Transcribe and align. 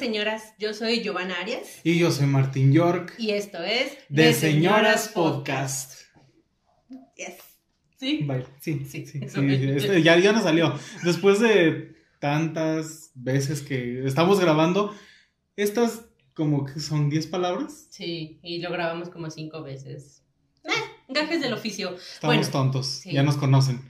señoras, 0.00 0.54
yo 0.58 0.72
soy 0.72 1.02
Giovanna 1.02 1.34
Arias. 1.40 1.68
Y 1.84 1.98
yo 1.98 2.10
soy 2.10 2.26
Martín 2.26 2.72
York. 2.72 3.14
Y 3.18 3.30
esto 3.32 3.62
es 3.62 3.98
De, 4.08 4.32
Señoras, 4.32 5.08
Podcast. 5.08 5.92
Yes. 7.16 7.34
¿Sí? 7.98 8.20
Bye. 8.24 8.46
Sí, 8.60 8.86
Sí. 8.88 9.04
sí, 9.06 9.20
sí, 9.20 9.28
sí, 9.28 9.70
este 9.76 10.02
ya, 10.02 10.18
ya 10.18 10.32
nos 10.32 10.44
salió. 10.44 10.74
Después 11.04 11.38
de 11.38 11.94
tantas 12.18 13.10
veces 13.14 13.60
que 13.60 14.06
estamos 14.06 14.40
grabando, 14.40 14.94
estas 15.56 16.06
como 16.32 16.64
que 16.64 16.80
son 16.80 17.10
10 17.10 17.26
palabras. 17.26 17.88
Sí, 17.90 18.40
y 18.42 18.60
lo 18.60 18.70
grabamos 18.72 19.10
como 19.10 19.28
cinco 19.30 19.62
veces. 19.62 20.22
Eh, 20.64 20.70
gajes 21.08 21.42
del 21.42 21.52
oficio. 21.52 21.90
Estamos 21.90 22.36
Bueno, 22.36 22.50
tontos, 22.50 22.86
sí. 22.86 23.12
ya 23.12 23.22
nos 23.22 23.36
conocen. 23.36 23.82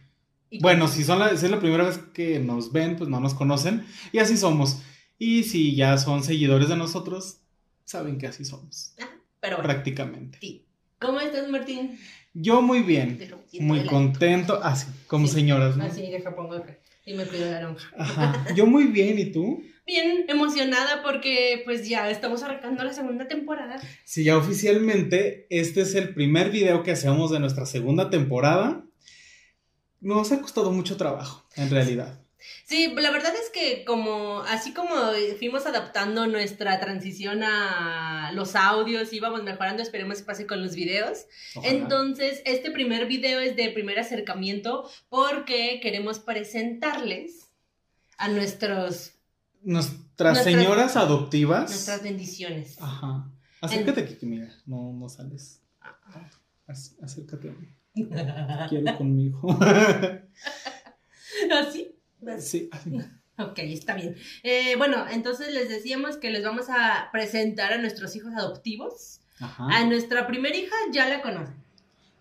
Bueno, 0.60 0.88
si, 0.88 1.04
son 1.04 1.20
la, 1.20 1.36
si 1.36 1.44
es 1.44 1.50
la 1.52 1.60
primera 1.60 1.84
vez 1.84 1.98
que 2.12 2.40
nos 2.40 2.72
ven, 2.72 2.96
pues 2.96 3.08
no 3.08 3.20
nos 3.20 3.34
conocen. 3.34 3.86
Y 4.10 4.18
así 4.18 4.36
somos. 4.36 4.82
Y 5.22 5.44
si 5.44 5.76
ya 5.76 5.98
son 5.98 6.22
seguidores 6.24 6.70
de 6.70 6.76
nosotros, 6.78 7.42
saben 7.84 8.16
que 8.16 8.26
así 8.26 8.42
somos. 8.46 8.94
Pero 9.38 9.56
bueno, 9.58 9.68
Prácticamente. 9.70 10.38
sí. 10.40 10.64
¿Cómo 10.98 11.20
estás, 11.20 11.46
Martín? 11.50 11.98
Yo 12.32 12.62
muy 12.62 12.80
bien. 12.82 13.18
Muy 13.60 13.84
contento. 13.84 14.58
Así, 14.62 14.86
como 15.06 15.26
Sí. 15.26 15.34
señoras, 15.34 15.76
¿no? 15.76 15.84
Ah, 15.84 15.90
sí, 15.90 16.02
deja 16.10 16.34
pongo 16.34 16.54
acá. 16.54 16.78
Y 17.04 17.12
me 17.14 17.26
pido 17.26 17.44
la 17.46 17.52
naranja. 17.60 17.90
Ajá. 17.98 18.46
Yo 18.54 18.64
muy 18.66 18.84
bien, 18.84 19.18
¿y 19.18 19.26
tú? 19.26 19.62
Bien 19.86 20.24
emocionada 20.28 21.02
porque 21.02 21.60
pues 21.66 21.86
ya 21.86 22.08
estamos 22.10 22.42
arrancando 22.42 22.82
la 22.82 22.92
segunda 22.94 23.28
temporada. 23.28 23.78
Sí, 24.04 24.24
ya 24.24 24.38
oficialmente 24.38 25.46
este 25.50 25.82
es 25.82 25.94
el 25.94 26.14
primer 26.14 26.50
video 26.50 26.82
que 26.82 26.92
hacemos 26.92 27.30
de 27.30 27.40
nuestra 27.40 27.66
segunda 27.66 28.08
temporada. 28.08 28.84
Nos 30.00 30.32
ha 30.32 30.40
costado 30.40 30.70
mucho 30.72 30.96
trabajo, 30.96 31.46
en 31.56 31.68
realidad. 31.70 32.22
Sí, 32.64 32.92
la 32.96 33.10
verdad 33.10 33.32
es 33.34 33.50
que 33.50 33.84
como 33.84 34.40
así 34.48 34.72
como 34.72 34.94
fuimos 35.38 35.66
adaptando 35.66 36.26
nuestra 36.26 36.78
transición 36.80 37.42
a 37.42 38.30
los 38.34 38.56
audios, 38.56 39.12
íbamos 39.12 39.42
mejorando, 39.42 39.82
esperemos 39.82 40.18
que 40.18 40.24
pase 40.24 40.46
con 40.46 40.62
los 40.62 40.74
videos. 40.74 41.26
Ojalá. 41.54 41.72
Entonces, 41.72 42.42
este 42.44 42.70
primer 42.70 43.06
video 43.06 43.40
es 43.40 43.56
de 43.56 43.70
primer 43.70 43.98
acercamiento 43.98 44.88
porque 45.08 45.80
queremos 45.82 46.18
presentarles 46.18 47.48
a 48.18 48.28
nuestros 48.28 49.12
Nuestras 49.62 50.34
Nuestras- 50.36 50.44
señoras 50.44 50.96
adoptivas. 50.96 51.68
nuestras 51.70 52.02
bendiciones. 52.02 52.76
Ajá. 52.80 53.30
Acércate 53.60 54.00
aquí, 54.00 54.24
mira. 54.24 54.48
No, 54.64 54.92
no 54.92 55.08
sales. 55.08 55.60
Ac- 56.66 56.96
Acércate 57.02 57.50
a 57.50 57.52
mí. 57.60 57.68
Quiero 58.70 58.96
conmigo. 58.96 59.58
¿Así? 61.52 61.89
Sí. 62.38 62.70
Ok, 63.38 63.58
está 63.60 63.94
bien. 63.94 64.16
Eh, 64.42 64.76
bueno, 64.76 65.06
entonces 65.10 65.54
les 65.54 65.70
decíamos 65.70 66.18
que 66.18 66.30
les 66.30 66.44
vamos 66.44 66.66
a 66.68 67.08
presentar 67.10 67.72
a 67.72 67.78
nuestros 67.78 68.14
hijos 68.14 68.34
adoptivos. 68.36 69.20
Ajá. 69.38 69.66
A 69.66 69.86
nuestra 69.86 70.26
primera 70.26 70.54
hija 70.54 70.74
ya 70.92 71.08
la 71.08 71.22
conocen. 71.22 71.54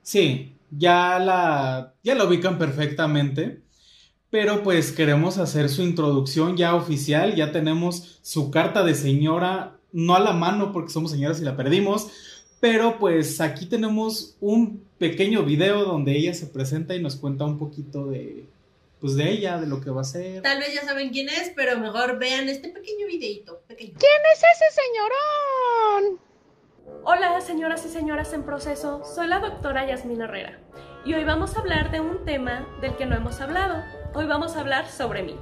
Sí, 0.02 0.56
ya 0.72 1.20
la, 1.20 1.94
ya 2.04 2.16
la 2.16 2.24
ubican 2.24 2.58
perfectamente, 2.58 3.62
pero 4.30 4.64
pues 4.64 4.92
queremos 4.92 5.38
hacer 5.38 5.70
su 5.70 5.82
introducción 5.82 6.56
ya 6.56 6.76
oficial, 6.76 7.36
ya 7.36 7.52
tenemos 7.52 8.20
su 8.22 8.50
carta 8.52 8.84
de 8.84 8.96
señora, 8.96 9.78
no 9.92 10.16
a 10.16 10.20
la 10.20 10.34
mano 10.34 10.72
porque 10.72 10.92
somos 10.92 11.12
señoras 11.12 11.42
y 11.42 11.44
la 11.44 11.58
perdimos, 11.58 12.10
pero 12.60 12.98
pues 13.00 13.42
aquí 13.42 13.66
tenemos 13.66 14.38
un 14.40 14.84
pequeño 14.98 15.44
video 15.44 15.84
donde 15.84 16.18
ella 16.18 16.34
se 16.34 16.46
presenta 16.46 16.96
y 16.96 17.02
nos 17.02 17.16
cuenta 17.16 17.46
un 17.46 17.58
poquito 17.58 18.08
de, 18.08 18.46
pues 19.00 19.16
de 19.16 19.30
ella, 19.30 19.58
de 19.58 19.68
lo 19.68 19.82
que 19.82 19.90
va 19.90 20.02
a 20.02 20.06
ser. 20.06 20.42
Tal 20.42 20.60
vez 20.60 20.74
ya 20.74 20.84
saben 20.84 21.10
quién 21.10 21.30
es, 21.30 21.52
pero 21.56 21.78
mejor 21.80 22.20
vean 22.20 22.50
este 22.50 22.70
pequeño 22.70 23.08
videito. 23.08 23.62
Pequeño. 23.68 23.94
ese 23.98 24.82
señorón? 24.82 26.20
Hola, 27.04 27.40
señoras 27.42 27.86
y 27.86 27.90
señoras 27.90 28.34
en 28.34 28.44
proceso, 28.44 29.04
soy 29.06 29.28
la 29.28 29.40
doctora 29.40 29.88
Yasmina 29.88 30.26
Herrera 30.26 30.60
y 31.06 31.14
hoy 31.14 31.24
vamos 31.24 31.56
a 31.56 31.60
hablar 31.60 31.92
de 31.92 32.02
un 32.02 32.26
tema 32.26 32.68
del 32.82 32.96
que 32.96 33.06
no 33.06 33.16
hemos 33.16 33.40
hablado. 33.40 33.84
Hoy 34.14 34.26
vamos 34.26 34.56
a 34.56 34.60
hablar 34.60 34.88
sobre 34.88 35.24
mí. 35.24 35.36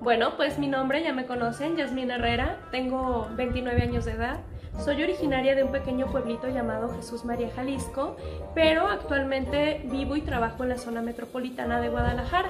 Bueno, 0.00 0.36
pues 0.36 0.58
mi 0.58 0.66
nombre 0.66 1.02
ya 1.02 1.12
me 1.12 1.26
conocen, 1.26 1.76
Yasmina 1.76 2.16
Herrera, 2.16 2.60
tengo 2.70 3.28
29 3.36 3.82
años 3.82 4.04
de 4.04 4.12
edad, 4.12 4.40
soy 4.78 5.02
originaria 5.02 5.54
de 5.54 5.62
un 5.62 5.72
pequeño 5.72 6.06
pueblito 6.06 6.48
llamado 6.48 6.94
Jesús 6.94 7.24
María, 7.24 7.50
Jalisco, 7.54 8.16
pero 8.54 8.88
actualmente 8.88 9.82
vivo 9.84 10.16
y 10.16 10.22
trabajo 10.22 10.62
en 10.62 10.70
la 10.70 10.78
zona 10.78 11.02
metropolitana 11.02 11.80
de 11.80 11.88
Guadalajara. 11.88 12.48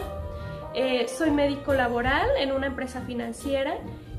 Eh, 0.74 1.06
soy 1.08 1.30
médico 1.30 1.72
laboral 1.74 2.26
en 2.38 2.52
una 2.52 2.66
empresa 2.66 3.00
financiera 3.02 3.76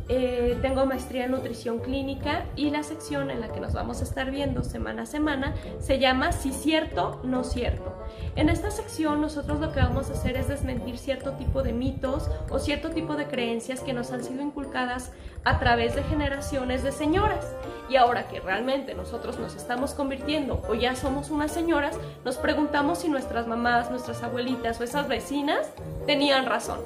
eh, 0.08 0.58
tengo 0.62 0.86
maestría 0.86 1.26
en 1.26 1.32
nutrición 1.32 1.80
clínica 1.80 2.46
y 2.56 2.70
la 2.70 2.84
sección 2.84 3.32
en 3.32 3.42
la 3.42 3.52
que 3.52 3.60
nos 3.60 3.74
vamos 3.74 4.02
a 4.02 4.04
estar 4.04 4.30
viendo 4.30 4.64
semana 4.64 5.04
a 5.04 5.06
semana 5.08 5.56
se 5.80 5.98
llama 5.98 6.32
Si 6.32 6.52
cierto, 6.52 7.20
no 7.24 7.44
cierto. 7.44 7.92
En 8.36 8.50
esta 8.50 8.70
sección 8.70 9.20
nosotros 9.20 9.60
lo 9.60 9.72
que 9.72 9.80
vamos 9.80 10.10
a 10.10 10.14
hacer 10.14 10.38
es 10.38 10.48
desmentir 10.48 11.00
cierto 11.00 11.32
tipo 11.34 11.64
de 11.64 11.74
mitos 11.74 12.30
o 12.52 12.60
cierto 12.60 12.92
tipo 12.92 13.16
de 13.16 13.26
creencias 13.26 13.80
que 13.80 13.94
nos 13.94 14.12
han 14.12 14.24
sido 14.24 14.44
inculcadas 14.44 15.12
a 15.44 15.60
través 15.60 15.96
de 15.96 16.04
generaciones 16.04 16.84
de 16.84 16.92
señoras. 16.92 17.46
Y 17.90 17.96
ahora 17.96 18.28
que 18.28 18.40
realmente 18.40 18.94
nosotros 18.94 19.40
nos 19.40 19.56
estamos 19.56 19.94
convirtiendo 19.94 20.62
o 20.70 20.76
ya 20.76 20.96
somos 20.96 21.30
unas 21.30 21.52
señoras, 21.52 21.98
nos 22.24 22.38
preguntamos 22.38 23.00
si 23.00 23.10
nuestras 23.10 23.48
mamás, 23.48 23.90
nuestras 23.90 24.22
abuelitas 24.22 24.80
o 24.80 24.84
esas 24.84 25.08
vecinas 25.08 25.68
tenían 26.06 26.46
razón. 26.46 26.80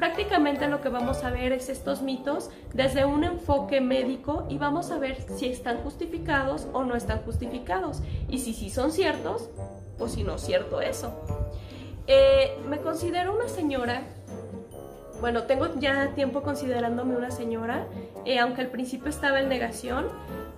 Prácticamente 0.00 0.66
lo 0.66 0.80
que 0.80 0.88
vamos 0.88 1.24
a 1.24 1.30
ver 1.30 1.52
es 1.52 1.68
estos 1.68 2.00
mitos 2.00 2.48
desde 2.72 3.04
un 3.04 3.22
enfoque 3.22 3.82
médico 3.82 4.46
y 4.48 4.56
vamos 4.56 4.90
a 4.92 4.98
ver 4.98 5.20
si 5.36 5.44
están 5.44 5.82
justificados 5.82 6.66
o 6.72 6.84
no 6.84 6.96
están 6.96 7.18
justificados 7.18 8.00
y 8.26 8.38
si 8.38 8.54
sí 8.54 8.70
son 8.70 8.92
ciertos 8.92 9.50
o 9.98 10.08
si 10.08 10.24
no 10.24 10.36
es 10.36 10.40
cierto 10.40 10.80
eso. 10.80 11.12
Eh, 12.06 12.56
me 12.66 12.78
considero 12.78 13.34
una 13.34 13.46
señora, 13.48 14.04
bueno, 15.20 15.44
tengo 15.44 15.68
ya 15.78 16.14
tiempo 16.14 16.42
considerándome 16.42 17.16
una 17.16 17.30
señora, 17.30 17.86
eh, 18.24 18.38
aunque 18.38 18.62
al 18.62 18.68
principio 18.68 19.08
estaba 19.08 19.40
en 19.40 19.48
negación. 19.48 20.06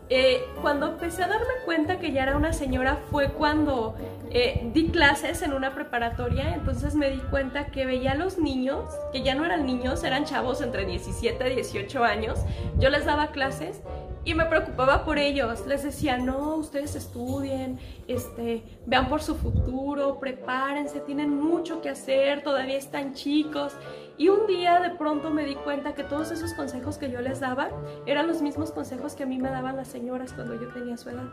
Eh, 0.08 0.44
cuando 0.60 0.88
empecé 0.88 1.22
a 1.22 1.28
darme 1.28 1.54
cuenta 1.64 1.98
que 1.98 2.12
ya 2.12 2.24
era 2.24 2.36
una 2.36 2.52
señora 2.52 2.98
fue 3.10 3.30
cuando 3.32 3.94
eh, 4.30 4.68
di 4.74 4.88
clases 4.90 5.40
en 5.40 5.54
una 5.54 5.74
preparatoria, 5.74 6.54
entonces 6.54 6.94
me 6.94 7.08
di 7.08 7.18
cuenta 7.30 7.66
que 7.66 7.86
veía 7.86 8.12
a 8.12 8.14
los 8.14 8.36
niños, 8.36 8.84
que 9.12 9.22
ya 9.22 9.34
no 9.34 9.44
eran 9.44 9.64
niños, 9.64 10.04
eran 10.04 10.24
chavos 10.24 10.60
entre 10.60 10.84
17 10.84 11.50
y 11.50 11.54
18 11.54 12.04
años, 12.04 12.40
yo 12.78 12.90
les 12.90 13.06
daba 13.06 13.28
clases 13.28 13.80
y 14.24 14.34
me 14.34 14.46
preocupaba 14.46 15.04
por 15.04 15.18
ellos, 15.18 15.66
les 15.66 15.82
decía, 15.82 16.16
no, 16.16 16.54
ustedes 16.54 16.94
estudien, 16.94 17.78
este, 18.06 18.62
vean 18.86 19.08
por 19.08 19.20
su 19.20 19.34
futuro, 19.34 20.20
prepárense, 20.20 21.00
tienen 21.00 21.38
mucho 21.38 21.82
que 21.82 21.88
hacer, 21.88 22.42
todavía 22.42 22.76
están 22.76 23.14
chicos. 23.14 23.72
Y 24.18 24.28
un 24.28 24.46
día 24.46 24.78
de 24.78 24.90
pronto 24.90 25.30
me 25.30 25.44
di 25.44 25.56
cuenta 25.56 25.94
que 25.94 26.04
todos 26.04 26.30
esos 26.30 26.54
consejos 26.54 26.98
que 26.98 27.10
yo 27.10 27.20
les 27.20 27.40
daba 27.40 27.70
eran 28.06 28.28
los 28.28 28.42
mismos 28.42 28.70
consejos 28.70 29.14
que 29.14 29.24
a 29.24 29.26
mí 29.26 29.38
me 29.38 29.50
daban 29.50 29.76
las 29.76 29.88
señoras 29.88 30.32
cuando 30.32 30.54
yo 30.54 30.68
tenía 30.72 30.96
su 30.96 31.10
edad. 31.10 31.28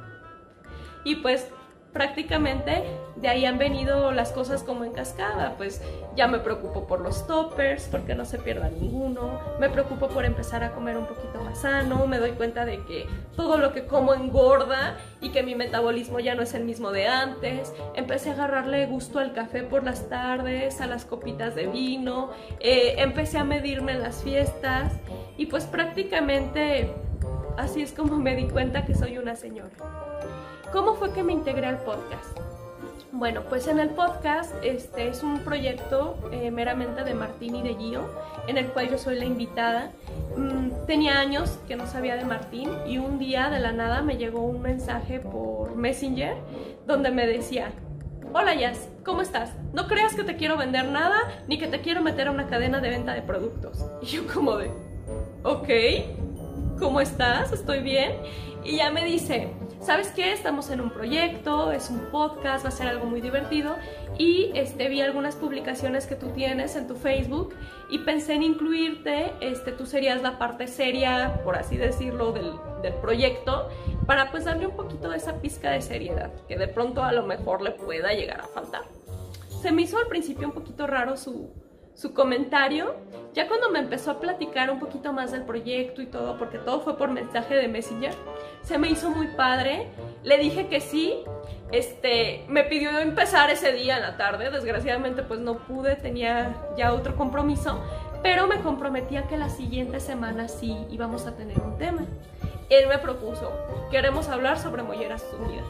Y 1.04 1.18
pues 1.18 1.48
prácticamente 1.94 2.84
de 3.16 3.28
ahí 3.28 3.46
han 3.46 3.58
venido 3.58 4.12
las 4.12 4.32
cosas 4.32 4.64
como 4.64 4.86
en 4.86 4.94
cascada, 4.94 5.56
pues 5.58 5.82
ya 6.16 6.28
me 6.28 6.40
preocupo 6.40 6.88
por 6.88 7.02
los 7.02 7.28
toppers, 7.28 7.88
porque 7.90 8.16
no 8.16 8.26
se 8.26 8.38
pierda 8.38 8.70
ninguno, 8.70 9.40
me 9.60 9.70
preocupo 9.70 10.08
por 10.08 10.26
empezar 10.26 10.64
a 10.64 10.72
comer 10.72 10.98
un 10.98 11.06
poquito 11.06 11.42
más 11.44 11.62
sano, 11.62 12.08
me 12.08 12.20
doy 12.20 12.32
cuenta 12.32 12.66
de 12.66 12.84
que 12.86 13.08
todo 13.36 13.58
lo 13.58 13.74
que 13.74 13.86
como 13.86 14.14
engorda 14.14 14.98
y 15.22 15.30
que 15.30 15.44
mi 15.44 15.56
metabolismo 15.56 16.20
ya 16.20 16.36
no 16.36 16.44
es 16.44 16.54
el 16.54 16.64
mismo 16.64 16.92
de 16.92 17.08
antes, 17.08 17.74
empecé 17.96 18.30
a 18.30 18.34
agarrarle 18.34 18.86
gusto 18.86 19.20
al 19.20 19.34
café 19.34 19.64
por 19.64 19.84
las 19.84 20.08
tardes, 20.10 20.80
a 20.82 20.88
las 20.88 21.06
copitas 21.06 21.56
de 21.56 21.68
vino, 21.68 22.30
eh, 22.60 22.96
empecé 23.00 23.38
a 23.38 23.44
medirme 23.44 23.94
en 23.94 24.02
las 24.02 24.24
fiestas 24.24 24.94
y 25.38 25.48
pues 25.48 25.66
prácticamente 25.66 26.94
así 27.58 27.82
es 27.82 27.92
como 27.92 28.18
me 28.18 28.36
di 28.36 28.48
cuenta 28.48 28.86
que 28.86 28.96
soy 28.96 29.18
una 29.18 29.36
señora. 29.36 29.72
¿Cómo 30.72 30.94
fue 30.94 31.12
que 31.14 31.24
me 31.24 31.34
integré 31.34 31.66
al 31.66 31.80
podcast? 31.80 32.38
Bueno, 33.12 33.42
pues 33.50 33.68
en 33.68 33.80
el 33.80 33.90
podcast 33.90 34.54
este 34.64 35.08
es 35.08 35.24
un 35.24 35.40
proyecto 35.40 36.16
eh, 36.32 36.52
meramente 36.52 37.04
de 37.04 37.16
Martín 37.16 37.56
y 37.56 37.64
de 37.64 37.74
Gio, 37.74 38.02
en 38.48 38.60
el 38.60 38.68
cual 38.68 38.92
yo 38.92 39.00
soy 39.00 39.18
la 39.18 39.26
invitada. 39.26 39.92
Mm, 40.38 40.86
tenía 40.86 41.20
años 41.20 41.58
que 41.68 41.76
no 41.76 41.88
sabía 41.88 42.18
de 42.18 42.24
Martín 42.24 42.70
y 42.86 43.00
un 43.00 43.18
día 43.18 43.50
de 43.50 43.60
la 43.60 43.72
nada 43.72 44.04
me 44.04 44.18
llegó 44.18 44.42
un 44.42 44.62
mensaje 44.62 45.20
por 45.20 45.76
Messenger 45.76 46.36
donde 46.86 47.10
me 47.10 47.26
decía, 47.26 47.72
hola 48.32 48.54
Jazz, 48.54 48.90
¿cómo 49.04 49.24
estás? 49.24 49.52
No 49.74 49.88
creas 49.88 50.14
que 50.14 50.24
te 50.24 50.36
quiero 50.36 50.56
vender 50.56 50.86
nada 50.86 51.18
ni 51.48 51.58
que 51.58 51.68
te 51.68 51.82
quiero 51.82 52.04
meter 52.04 52.28
a 52.28 52.32
una 52.32 52.46
cadena 52.46 52.80
de 52.80 52.90
venta 52.90 53.16
de 53.16 53.24
productos. 53.24 53.84
Y 54.04 54.06
yo 54.06 54.28
como 54.32 54.56
de, 54.58 54.70
ok, 55.44 56.80
¿cómo 56.80 57.02
estás? 57.02 57.52
¿Estoy 57.54 57.82
bien? 57.82 58.12
Y 58.64 58.78
ya 58.78 58.92
me 58.92 59.06
dice, 59.06 59.54
¿sabes 59.82 60.10
qué? 60.10 60.34
Estamos 60.34 60.70
en 60.70 60.82
un 60.82 60.90
proyecto, 60.90 61.72
es 61.72 61.90
un 61.90 62.00
podcast, 62.12 62.66
va 62.66 62.70
a 62.70 62.72
ser 62.72 62.88
algo 62.88 63.06
muy 63.06 63.22
divertido 63.22 63.76
y 64.18 64.52
este, 64.54 64.90
vi 64.90 65.02
algunas 65.02 65.36
publicaciones 65.36 66.08
que 66.08 66.16
tú 66.16 66.28
tienes 66.30 66.76
en 66.76 66.88
tu 66.88 66.96
Facebook 66.96 67.56
y 67.90 68.00
pensé 68.00 68.34
en 68.34 68.44
incluirte, 68.44 69.32
este, 69.40 69.72
tú 69.72 69.86
serías 69.86 70.22
la 70.22 70.38
parte 70.38 70.68
seria, 70.68 71.42
por 71.44 71.56
así 71.56 71.78
decirlo, 71.78 72.34
del, 72.34 72.52
del 72.82 72.94
proyecto 72.96 73.70
para 74.06 74.30
pues 74.30 74.46
darle 74.46 74.68
un 74.68 74.76
poquito 74.76 75.10
de 75.10 75.18
esa 75.18 75.40
pizca 75.42 75.72
de 75.72 75.82
seriedad 75.82 76.32
que 76.48 76.58
de 76.58 76.68
pronto 76.68 77.04
a 77.04 77.14
lo 77.14 77.26
mejor 77.26 77.62
le 77.62 77.72
pueda 77.72 78.14
llegar 78.14 78.42
a 78.42 78.48
faltar. 78.48 78.84
Se 79.62 79.72
me 79.72 79.84
hizo 79.84 79.98
al 79.98 80.08
principio 80.08 80.48
un 80.48 80.54
poquito 80.54 80.86
raro 80.86 81.16
su, 81.16 81.54
su 82.00 82.14
comentario. 82.14 82.96
Ya 83.34 83.48
cuando 83.48 83.70
me 83.70 83.80
empezó 83.80 84.12
a 84.12 84.20
platicar 84.20 84.72
un 84.72 84.80
poquito 84.80 85.12
más 85.12 85.32
del 85.32 85.44
proyecto 85.44 86.02
y 86.02 86.06
todo, 86.06 86.38
porque 86.38 86.58
todo 86.58 86.80
fue 86.80 86.98
por 86.98 87.12
mensaje 87.12 87.56
de 87.56 87.68
Messenger, 87.68 88.14
se 88.62 88.78
me 88.78 88.90
hizo 88.90 89.10
muy 89.10 89.28
padre. 89.28 89.88
Le 90.24 90.38
dije 90.38 90.68
que 90.68 90.80
sí. 90.80 91.24
Este, 91.72 92.46
me 92.48 92.64
pidió 92.64 92.98
empezar 93.00 93.50
ese 93.52 93.74
día 93.74 93.98
en 93.98 94.02
la 94.02 94.18
tarde. 94.18 94.50
Desgraciadamente, 94.50 95.24
pues 95.24 95.42
no 95.42 95.60
pude, 95.60 95.96
tenía 95.96 96.56
ya 96.78 96.94
otro 96.94 97.16
compromiso. 97.16 97.84
Pero 98.24 98.48
me 98.48 98.62
comprometía 98.62 99.28
que 99.28 99.38
la 99.38 99.50
siguiente 99.50 100.00
semana 100.00 100.48
sí 100.48 100.78
íbamos 100.90 101.28
a 101.28 101.36
tener 101.36 101.60
un 101.60 101.78
tema. 101.78 102.06
Él 102.70 102.88
me 102.88 102.98
propuso, 102.98 103.52
queremos 103.92 104.30
hablar 104.30 104.58
sobre 104.60 104.84
molleras 104.84 105.26
unidas. 105.40 105.66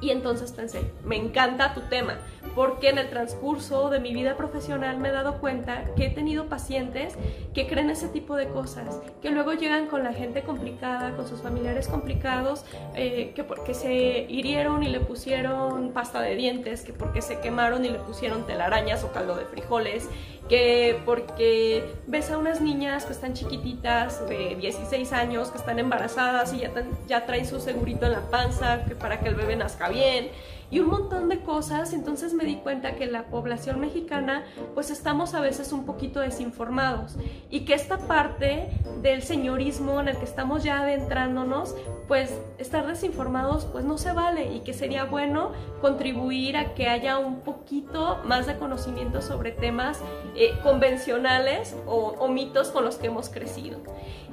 Y 0.00 0.10
entonces 0.10 0.52
pensé, 0.52 0.90
me 1.04 1.16
encanta 1.16 1.72
tu 1.72 1.80
tema, 1.82 2.18
porque 2.54 2.90
en 2.90 2.98
el 2.98 3.08
transcurso 3.08 3.88
de 3.88 3.98
mi 3.98 4.12
vida 4.12 4.36
profesional 4.36 4.98
me 4.98 5.08
he 5.08 5.12
dado 5.12 5.38
cuenta 5.38 5.84
que 5.96 6.06
he 6.06 6.10
tenido 6.10 6.46
pacientes 6.46 7.14
que 7.54 7.66
creen 7.66 7.88
ese 7.88 8.08
tipo 8.08 8.36
de 8.36 8.48
cosas, 8.48 9.00
que 9.22 9.30
luego 9.30 9.54
llegan 9.54 9.86
con 9.86 10.04
la 10.04 10.12
gente 10.12 10.42
complicada, 10.42 11.16
con 11.16 11.26
sus 11.26 11.40
familiares 11.40 11.88
complicados, 11.88 12.64
eh, 12.94 13.32
que 13.34 13.42
porque 13.42 13.72
se 13.72 14.26
hirieron 14.28 14.82
y 14.82 14.88
le 14.88 15.00
pusieron 15.00 15.92
pasta 15.92 16.20
de 16.20 16.34
dientes, 16.34 16.82
que 16.82 16.92
porque 16.92 17.22
se 17.22 17.40
quemaron 17.40 17.84
y 17.84 17.88
le 17.88 17.98
pusieron 17.98 18.46
telarañas 18.46 19.02
o 19.04 19.12
caldo 19.12 19.36
de 19.36 19.46
frijoles, 19.46 20.08
que 20.48 21.00
porque 21.04 21.94
ves 22.06 22.30
a 22.30 22.38
unas 22.38 22.60
niñas 22.60 23.04
que 23.04 23.12
están 23.12 23.34
chiquititas 23.34 24.26
de 24.28 24.56
16 24.56 25.12
años, 25.12 25.50
que 25.50 25.58
están 25.58 25.78
embarazadas 25.78 26.52
y 26.52 26.60
ya, 26.60 26.72
ya 27.06 27.26
traen 27.26 27.46
su 27.46 27.60
segurito 27.60 28.06
en 28.06 28.12
la 28.12 28.30
panza 28.30 28.84
que 28.84 28.94
para 28.94 29.20
que 29.20 29.28
el 29.28 29.34
bebé 29.34 29.56
nazca 29.56 29.88
bien 29.88 30.30
y 30.70 30.80
un 30.80 30.88
montón 30.88 31.28
de 31.28 31.40
cosas. 31.40 31.92
Entonces 31.92 32.34
me 32.34 32.44
di 32.44 32.56
cuenta 32.56 32.96
que 32.96 33.06
la 33.06 33.24
población 33.24 33.80
mexicana 33.80 34.44
pues 34.74 34.90
estamos 34.90 35.34
a 35.34 35.40
veces 35.40 35.72
un 35.72 35.84
poquito 35.84 36.20
desinformados 36.20 37.16
y 37.50 37.60
que 37.60 37.74
esta 37.74 37.98
parte 37.98 38.70
del 39.02 39.22
señorismo 39.22 40.00
en 40.00 40.08
el 40.08 40.16
que 40.16 40.24
estamos 40.24 40.62
ya 40.62 40.80
adentrándonos 40.80 41.74
pues 42.08 42.32
estar 42.58 42.86
desinformados 42.86 43.64
pues 43.66 43.84
no 43.84 43.98
se 43.98 44.12
vale 44.12 44.52
y 44.52 44.60
que 44.60 44.72
sería 44.72 45.04
bueno 45.04 45.52
contribuir 45.80 46.56
a 46.56 46.74
que 46.74 46.88
haya 46.88 47.18
un 47.18 47.40
poquito 47.40 48.20
más 48.24 48.46
de 48.46 48.56
conocimiento 48.56 49.22
sobre 49.22 49.52
temas 49.52 50.00
eh, 50.34 50.52
convencionales 50.62 51.76
o, 51.86 52.14
o 52.18 52.28
mitos 52.28 52.68
con 52.68 52.84
los 52.84 52.96
que 52.96 53.08
hemos 53.08 53.28
crecido. 53.28 53.80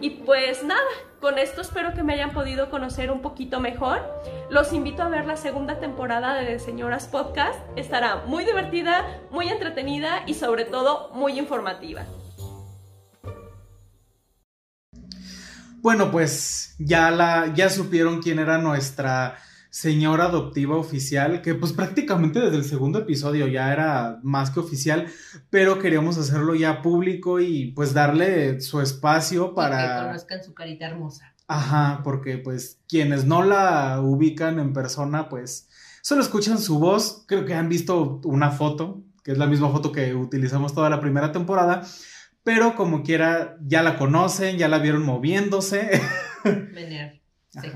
Y 0.02 0.10
pues 0.10 0.64
nada, 0.64 0.82
con 1.22 1.38
esto 1.38 1.62
espero 1.62 1.94
que 1.94 2.04
me 2.04 2.14
hayan 2.14 2.32
podido 2.32 2.70
conocer 2.70 3.10
un 3.12 3.22
poquito 3.22 3.60
mejor. 3.60 4.02
Los 4.50 4.74
invito 4.74 5.04
a 5.04 5.10
ver 5.10 5.26
la 5.26 5.38
segunda 5.38 5.80
temporada 5.80 6.23
de 6.31 6.58
Señoras 6.58 7.08
Podcast. 7.08 7.60
Estará 7.75 8.24
muy 8.25 8.46
divertida, 8.46 9.20
muy 9.30 9.50
entretenida 9.50 10.24
y 10.25 10.36
sobre 10.36 10.64
todo 10.64 11.12
muy 11.14 11.38
informativa. 11.38 12.06
Bueno, 15.81 16.12
pues 16.12 16.75
ya 16.80 17.12
la 17.12 17.54
ya 17.54 17.70
supieron 17.70 18.22
quién 18.22 18.40
era 18.40 18.58
nuestra 18.58 19.36
señora 19.70 20.25
adoptiva 20.25 20.78
oficial, 20.78 21.42
que 21.42 21.56
pues 21.56 21.74
prácticamente 21.74 22.40
desde 22.40 22.56
el 22.56 22.64
segundo 22.64 23.00
episodio 23.00 23.48
ya 23.48 23.74
era 23.74 24.20
más 24.24 24.50
que 24.50 24.62
oficial, 24.62 25.08
pero 25.50 25.80
queríamos 25.80 26.18
hacerlo 26.18 26.56
ya 26.56 26.81
público 26.81 27.42
y 27.42 27.74
pues 27.74 27.94
darle 27.94 28.62
su 28.62 28.80
espacio 28.80 29.54
para... 29.54 30.00
que 30.00 30.06
conozcan 30.06 30.42
su 30.42 30.54
carita 30.54 30.88
hermosa. 30.88 31.36
Ajá, 31.50 32.00
porque 32.06 32.38
pues 32.38 32.80
quienes 32.88 33.25
no 33.25 33.44
la 33.44 34.00
ubican 34.00 34.60
en 34.60 34.72
persona, 34.72 35.28
pues 35.28 35.68
solo 36.04 36.22
escuchan 36.22 36.60
su 36.60 36.80
voz, 36.80 37.24
creo 37.28 37.46
que 37.46 37.54
han 37.54 37.70
visto 37.70 38.20
una 38.26 38.52
foto, 38.52 39.02
que 39.24 39.32
es 39.32 39.38
la 39.38 39.48
misma 39.48 39.72
foto 39.72 39.92
que 39.94 40.14
utilizamos 40.14 40.76
toda 40.76 40.90
la 40.90 41.00
primera 41.00 41.32
temporada, 41.32 41.88
pero 42.44 42.76
como 42.76 43.04
quiera, 43.04 43.58
ya 43.62 43.82
la 43.82 43.98
conocen, 43.98 44.58
ya 44.58 44.68
la 44.68 44.80
vieron 44.80 45.04
moviéndose. 45.04 46.02
Sí. 47.62 47.70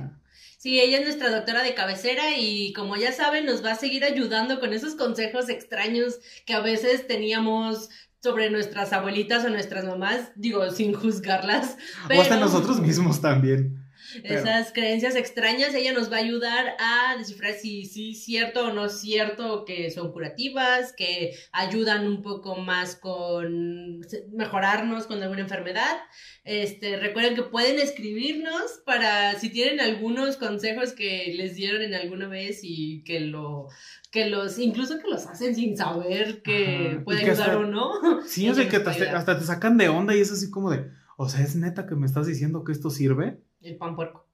Sí, 0.57 0.79
ella 0.79 0.97
es 0.97 1.03
nuestra 1.03 1.29
doctora 1.29 1.62
de 1.62 1.75
cabecera 1.75 2.35
y 2.35 2.74
como 2.74 2.95
ya 2.95 3.12
saben 3.12 3.45
nos 3.45 3.63
va 3.63 3.74
a 3.74 3.75
seguir 3.75 4.03
ayudando 4.03 4.59
con 4.59 4.73
esos 4.73 4.95
consejos 4.95 5.50
extraños 5.50 6.15
que 6.47 6.56
a 6.56 6.62
veces 6.62 7.06
teníamos 7.06 7.89
sobre 8.23 8.50
nuestras 8.50 8.91
abuelitas 8.91 9.45
o 9.45 9.50
nuestras 9.50 9.85
mamás, 9.85 10.31
digo, 10.35 10.71
sin 10.71 10.94
juzgarlas. 10.94 11.77
Pero... 12.07 12.19
O 12.19 12.23
hasta 12.23 12.38
nosotros 12.38 12.81
mismos 12.81 13.21
también. 13.21 13.86
Esas 14.24 14.71
creencias 14.74 15.15
extrañas, 15.15 15.74
ella 15.74 15.94
nos 15.94 16.12
va 16.12 16.18
a 16.18 16.19
ayudar 16.19 16.75
a 16.80 17.15
descifrar 17.18 17.54
si 17.54 17.86
sí 17.86 18.12
es 18.12 18.24
cierto 18.24 18.65
o 18.68 18.74
no 18.74 18.86
es 18.86 19.00
cierto 19.00 19.65
que 19.65 19.92
son 19.92 20.12
curativas, 20.12 20.94
que 20.94 21.36
ayudan 21.51 22.07
un 22.07 22.21
poco 22.21 22.56
más 22.56 22.95
con 22.95 24.01
mejorarnos 24.31 25.07
con 25.07 25.21
alguna 25.21 25.42
enfermedad. 25.42 25.98
Este, 26.44 26.98
recuerden 26.98 27.36
que 27.36 27.44
pueden 27.44 27.80
escribirnos 27.80 28.81
para 28.86 29.38
si 29.39 29.50
tienen 29.50 29.80
algunos 29.81 30.38
consejos 30.38 30.94
que 30.94 31.33
les 31.36 31.56
dieron 31.56 31.81
en 31.81 31.94
alguna 31.94 32.27
vez 32.27 32.59
y 32.63 33.04
que 33.04 33.19
lo 33.19 33.68
que 34.12 34.30
los 34.30 34.57
incluso 34.57 35.00
que 35.00 35.09
los 35.09 35.25
hacen 35.27 35.56
sin 35.56 35.75
saber 35.75 36.42
que 36.42 36.92
Ajá. 36.94 37.04
puede 37.04 37.19
que 37.24 37.31
ayudar 37.31 37.50
hasta- 37.50 37.59
o 37.59 37.65
no. 37.65 37.92
Sí, 38.27 38.48
Ella 38.48 38.69
que 38.69 38.77
hasta, 38.77 39.18
hasta 39.18 39.39
te 39.39 39.45
sacan 39.45 39.77
de 39.77 39.89
onda 39.89 40.15
y 40.15 40.21
es 40.21 40.31
así 40.31 40.50
como 40.50 40.71
de, 40.71 40.89
o 41.18 41.27
sea, 41.30 41.42
¿es 41.44 41.56
neta 41.56 41.86
que 41.86 41.95
me 41.95 42.06
estás 42.06 42.27
diciendo 42.27 42.63
que 42.63 42.71
esto 42.71 42.89
sirve? 42.89 43.39
El 43.62 43.77
pan 43.77 43.95
puerco. 43.95 44.27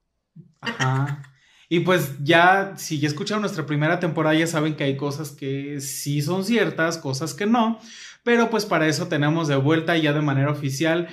Ajá. 0.60 1.22
Y 1.68 1.80
pues 1.80 2.22
ya, 2.22 2.74
si 2.76 3.00
ya 3.00 3.08
escucharon 3.08 3.40
nuestra 3.40 3.66
primera 3.66 3.98
temporada, 3.98 4.36
ya 4.36 4.46
saben 4.46 4.76
que 4.76 4.84
hay 4.84 4.96
cosas 4.96 5.32
que 5.32 5.80
sí 5.80 6.22
son 6.22 6.44
ciertas, 6.44 6.98
cosas 6.98 7.34
que 7.34 7.46
no. 7.46 7.80
Pero 8.22 8.50
pues 8.50 8.64
para 8.64 8.86
eso 8.86 9.08
tenemos 9.08 9.48
de 9.48 9.56
vuelta 9.56 9.96
ya 9.96 10.12
de 10.12 10.20
manera 10.20 10.50
oficial. 10.50 11.08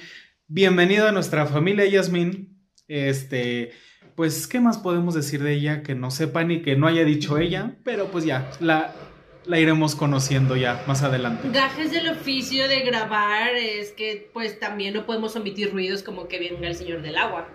Bienvenida 0.48 1.10
a 1.10 1.12
nuestra 1.12 1.46
familia, 1.46 1.86
Yasmín. 1.86 2.60
Este, 2.88 3.72
pues, 4.16 4.48
¿qué 4.48 4.60
más 4.60 4.78
podemos 4.78 5.16
decir 5.16 5.42
de 5.42 5.54
ella 5.54 5.84
que 5.84 5.96
no 5.96 6.12
sepan 6.12 6.52
y 6.52 6.62
que 6.62 6.76
no 6.76 6.88
haya 6.88 7.06
dicho 7.06 7.38
ella? 7.38 7.78
Pero 7.84 8.12
pues 8.12 8.26
ya, 8.26 8.52
la, 8.60 8.94
la 9.46 9.60
iremos 9.60 9.96
conociendo 9.96 10.56
ya 10.56 10.84
más 10.88 11.02
adelante. 11.04 11.50
Gajes 11.52 11.92
del 11.92 12.10
oficio 12.10 12.68
de 12.68 12.82
grabar 12.82 13.56
es 13.56 13.92
que 13.94 14.30
pues 14.34 14.60
también 14.60 14.94
no 14.94 15.06
podemos 15.06 15.36
omitir 15.36 15.72
ruidos 15.72 16.04
como 16.04 16.28
que 16.28 16.40
venga 16.40 16.68
el 16.68 16.76
señor 16.76 17.02
del 17.02 17.18
agua. 17.18 17.50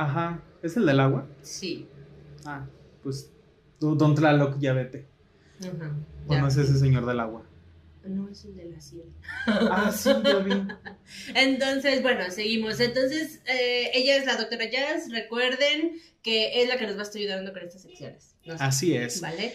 Ajá. 0.00 0.42
¿Es 0.62 0.76
el 0.76 0.86
del 0.86 1.00
agua? 1.00 1.26
Sí. 1.42 1.86
Ah, 2.44 2.66
pues, 3.02 3.30
tú, 3.78 3.94
Don 3.96 4.14
Tlaloc, 4.14 4.58
ya 4.58 4.72
vete. 4.72 5.06
Ajá. 5.60 5.94
¿O 6.26 6.34
no 6.34 6.40
Ya. 6.42 6.48
es 6.48 6.56
ese 6.56 6.78
señor 6.78 7.06
del 7.06 7.20
agua? 7.20 7.46
No 8.04 8.28
es 8.30 8.44
el 8.46 8.56
de 8.56 8.64
la 8.70 8.80
sierra. 8.80 9.10
Ah, 9.46 9.92
sí, 9.92 10.08
ya 10.24 10.36
vi. 10.36 10.52
Entonces, 11.34 12.00
bueno, 12.02 12.30
seguimos. 12.30 12.80
Entonces, 12.80 13.42
eh, 13.46 13.90
ella 13.92 14.16
es 14.16 14.24
la 14.24 14.36
doctora 14.36 14.70
Jazz. 14.70 15.10
Recuerden 15.10 15.92
que 16.22 16.62
es 16.62 16.68
la 16.68 16.78
que 16.78 16.86
nos 16.86 16.96
va 16.96 17.00
a 17.00 17.02
estar 17.02 17.20
ayudando 17.20 17.52
con 17.52 17.62
estas 17.62 17.82
secciones. 17.82 18.36
No 18.46 18.56
sé, 18.56 18.64
Así 18.64 18.94
es. 18.96 19.20
¿Vale? 19.20 19.54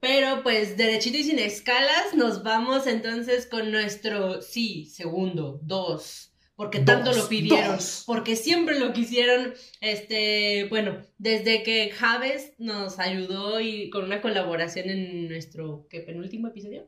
Pero 0.00 0.42
pues 0.42 0.76
derechito 0.76 1.18
y 1.18 1.24
sin 1.24 1.38
escalas 1.38 2.14
nos 2.14 2.42
vamos 2.42 2.86
entonces 2.86 3.46
con 3.46 3.70
nuestro 3.72 4.40
sí, 4.40 4.86
segundo, 4.86 5.58
dos, 5.62 6.32
porque 6.56 6.80
tanto 6.80 7.12
lo 7.12 7.28
pidieron, 7.28 7.76
dos. 7.76 8.02
porque 8.06 8.34
siempre 8.34 8.78
lo 8.80 8.92
quisieron, 8.92 9.52
este, 9.80 10.66
bueno, 10.70 10.96
desde 11.18 11.62
que 11.62 11.90
Javes 11.90 12.52
nos 12.58 12.98
ayudó 12.98 13.60
y 13.60 13.90
con 13.90 14.04
una 14.04 14.20
colaboración 14.22 14.88
en 14.90 15.28
nuestro, 15.28 15.86
¿qué 15.90 16.00
penúltimo 16.00 16.48
episodio? 16.48 16.86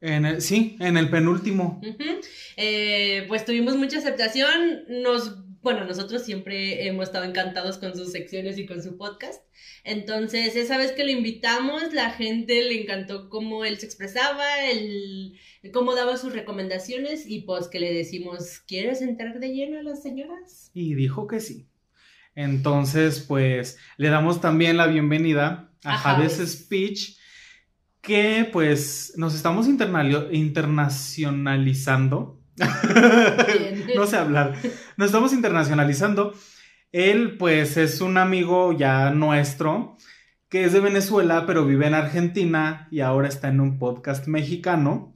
En 0.00 0.26
el- 0.26 0.42
sí, 0.42 0.76
en 0.80 0.96
el 0.96 1.08
penúltimo. 1.10 1.80
Eh, 2.56 3.24
pues 3.28 3.44
tuvimos 3.44 3.76
mucha 3.76 3.98
aceptación. 3.98 4.84
Nos, 4.88 5.36
bueno, 5.62 5.84
nosotros 5.84 6.24
siempre 6.24 6.86
hemos 6.86 7.04
estado 7.04 7.24
encantados 7.24 7.78
con 7.78 7.96
sus 7.96 8.12
secciones 8.12 8.58
y 8.58 8.66
con 8.66 8.82
su 8.82 8.96
podcast. 8.96 9.42
Entonces, 9.84 10.56
esa 10.56 10.78
vez 10.78 10.92
que 10.92 11.04
lo 11.04 11.10
invitamos, 11.10 11.92
la 11.92 12.10
gente 12.10 12.62
le 12.62 12.82
encantó 12.82 13.28
cómo 13.28 13.64
él 13.64 13.78
se 13.78 13.86
expresaba, 13.86 14.44
el, 14.70 15.38
cómo 15.72 15.94
daba 15.94 16.16
sus 16.16 16.32
recomendaciones 16.32 17.24
y 17.26 17.42
pues 17.42 17.68
que 17.68 17.80
le 17.80 17.92
decimos, 17.92 18.60
¿quieres 18.66 19.02
entrar 19.02 19.40
de 19.40 19.52
lleno 19.52 19.78
a 19.78 19.82
las 19.82 20.02
señoras? 20.02 20.70
Y 20.74 20.94
dijo 20.94 21.26
que 21.26 21.40
sí. 21.40 21.68
Entonces, 22.34 23.20
pues, 23.20 23.78
le 23.96 24.10
damos 24.10 24.40
también 24.40 24.76
la 24.76 24.86
bienvenida 24.86 25.72
a 25.84 25.94
A 25.94 25.98
Javes. 25.98 26.36
Speech, 26.46 27.16
que 28.02 28.48
pues 28.52 29.14
nos 29.16 29.34
estamos 29.34 29.66
internacionalizando. 29.66 32.38
No 33.94 34.06
sé 34.06 34.16
hablar. 34.16 34.54
Nos 34.96 35.06
estamos 35.06 35.32
internacionalizando. 35.32 36.34
Él 36.92 37.36
pues 37.38 37.76
es 37.76 38.00
un 38.00 38.16
amigo 38.18 38.72
ya 38.72 39.10
nuestro 39.10 39.96
que 40.48 40.64
es 40.64 40.72
de 40.72 40.80
Venezuela 40.80 41.44
pero 41.46 41.64
vive 41.66 41.86
en 41.86 41.94
Argentina 41.94 42.88
y 42.90 43.00
ahora 43.00 43.28
está 43.28 43.48
en 43.48 43.60
un 43.60 43.78
podcast 43.78 44.26
mexicano. 44.28 45.12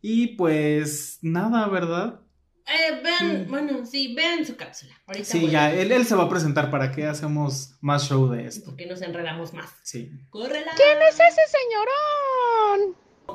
Y 0.00 0.36
pues 0.36 1.18
nada, 1.22 1.68
¿verdad? 1.68 2.20
Eh, 2.66 3.00
vean, 3.02 3.44
Mm. 3.46 3.50
bueno, 3.50 3.86
sí, 3.86 4.14
vean 4.14 4.44
su 4.44 4.56
cápsula. 4.56 4.92
Ahorita 5.06 5.24
Sí, 5.24 5.46
a- 5.46 5.50
ya, 5.50 5.72
él, 5.74 5.90
él 5.92 6.04
se 6.06 6.14
va 6.14 6.24
a 6.24 6.28
presentar 6.28 6.70
para 6.70 6.90
que 6.92 7.06
hacemos 7.06 7.76
más 7.80 8.08
show 8.08 8.28
de 8.30 8.46
esto. 8.46 8.66
Porque 8.66 8.86
nos 8.86 9.02
enredamos 9.02 9.52
más. 9.52 9.68
Sí. 9.82 10.10
¡Córrela! 10.30 10.70
¿Quién 10.76 10.98
es 11.08 11.14
ese 11.14 11.40
señorón? 11.48 12.31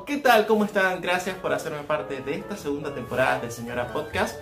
¿Qué 0.08 0.16
tal? 0.16 0.46
¿Cómo 0.46 0.64
están? 0.64 1.02
Gracias 1.02 1.36
por 1.36 1.52
hacerme 1.52 1.82
parte 1.82 2.22
de 2.22 2.36
esta 2.36 2.56
segunda 2.56 2.94
temporada 2.94 3.40
de 3.40 3.50
Señora 3.50 3.92
Podcast. 3.92 4.40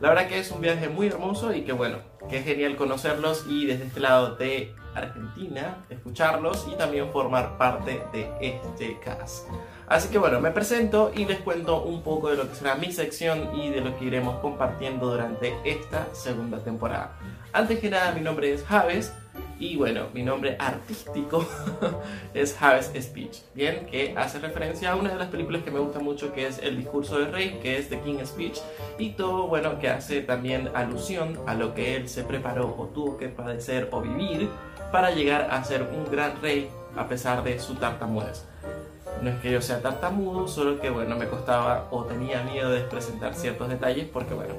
La 0.00 0.10
verdad 0.10 0.28
que 0.28 0.38
es 0.38 0.52
un 0.52 0.60
viaje 0.60 0.88
muy 0.88 1.08
hermoso 1.08 1.52
y 1.52 1.62
que 1.62 1.72
bueno, 1.72 1.98
que 2.30 2.38
es 2.38 2.44
genial 2.44 2.76
conocerlos 2.76 3.44
y 3.48 3.66
desde 3.66 3.86
este 3.86 3.98
lado 3.98 4.36
de 4.36 4.76
Argentina, 4.94 5.78
escucharlos 5.90 6.68
y 6.72 6.76
también 6.76 7.10
formar 7.10 7.58
parte 7.58 8.00
de 8.12 8.30
este 8.40 8.96
cast. 9.00 9.48
Así 9.88 10.08
que 10.08 10.18
bueno, 10.18 10.38
me 10.40 10.52
presento 10.52 11.10
y 11.12 11.24
les 11.24 11.40
cuento 11.40 11.82
un 11.82 12.04
poco 12.04 12.30
de 12.30 12.36
lo 12.36 12.48
que 12.48 12.54
será 12.54 12.76
mi 12.76 12.92
sección 12.92 13.56
y 13.56 13.70
de 13.70 13.80
lo 13.80 13.98
que 13.98 14.04
iremos 14.04 14.38
compartiendo 14.38 15.10
durante 15.10 15.52
esta 15.64 16.14
segunda 16.14 16.58
temporada. 16.60 17.18
Antes 17.52 17.80
que 17.80 17.90
nada, 17.90 18.12
mi 18.12 18.20
nombre 18.20 18.52
es 18.52 18.64
Javes 18.64 19.12
y 19.58 19.76
bueno, 19.76 20.06
mi 20.12 20.22
nombre 20.22 20.56
artístico 20.58 21.46
es 22.34 22.54
Javes 22.54 22.92
Speech, 22.98 23.38
bien, 23.54 23.86
que 23.86 24.14
hace 24.16 24.38
referencia 24.38 24.92
a 24.92 24.96
una 24.96 25.10
de 25.10 25.16
las 25.16 25.28
películas 25.28 25.62
que 25.62 25.70
me 25.70 25.80
gusta 25.80 25.98
mucho 25.98 26.32
que 26.32 26.46
es 26.46 26.58
El 26.58 26.76
discurso 26.76 27.18
del 27.18 27.32
rey, 27.32 27.58
que 27.62 27.78
es 27.78 27.88
The 27.88 28.00
King 28.00 28.24
Speech, 28.24 28.58
y 28.98 29.10
todo, 29.10 29.48
bueno, 29.48 29.78
que 29.78 29.88
hace 29.88 30.20
también 30.22 30.70
alusión 30.74 31.38
a 31.46 31.54
lo 31.54 31.74
que 31.74 31.96
él 31.96 32.08
se 32.08 32.24
preparó 32.24 32.74
o 32.78 32.86
tuvo 32.86 33.16
que 33.18 33.28
padecer 33.28 33.88
o 33.92 34.00
vivir 34.00 34.48
para 34.92 35.10
llegar 35.10 35.48
a 35.50 35.62
ser 35.64 35.82
un 35.82 36.10
gran 36.10 36.40
rey 36.40 36.70
a 36.96 37.08
pesar 37.08 37.42
de 37.42 37.58
su 37.58 37.74
tartamudez. 37.74 38.44
No 39.22 39.30
es 39.30 39.40
que 39.40 39.50
yo 39.50 39.60
sea 39.60 39.82
tartamudo, 39.82 40.46
solo 40.46 40.80
que 40.80 40.90
bueno, 40.90 41.16
me 41.16 41.26
costaba 41.26 41.88
o 41.90 42.04
tenía 42.04 42.42
miedo 42.44 42.70
de 42.70 42.80
presentar 42.82 43.34
ciertos 43.34 43.68
detalles 43.68 44.06
porque 44.12 44.34
bueno, 44.34 44.54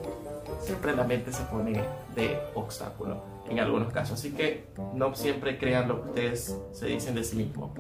siempre 0.59 0.95
la 0.95 1.03
mente 1.03 1.31
se 1.31 1.43
pone 1.43 1.83
de 2.15 2.39
obstáculo 2.53 3.23
en 3.49 3.59
algunos 3.59 3.91
casos. 3.91 4.19
Así 4.19 4.31
que 4.31 4.67
no 4.93 5.15
siempre 5.15 5.57
crean 5.57 5.87
lo 5.87 6.03
que 6.03 6.09
ustedes 6.09 6.59
se 6.71 6.85
dicen 6.87 7.15
de 7.15 7.23
sí 7.23 7.35
mismos. 7.35 7.71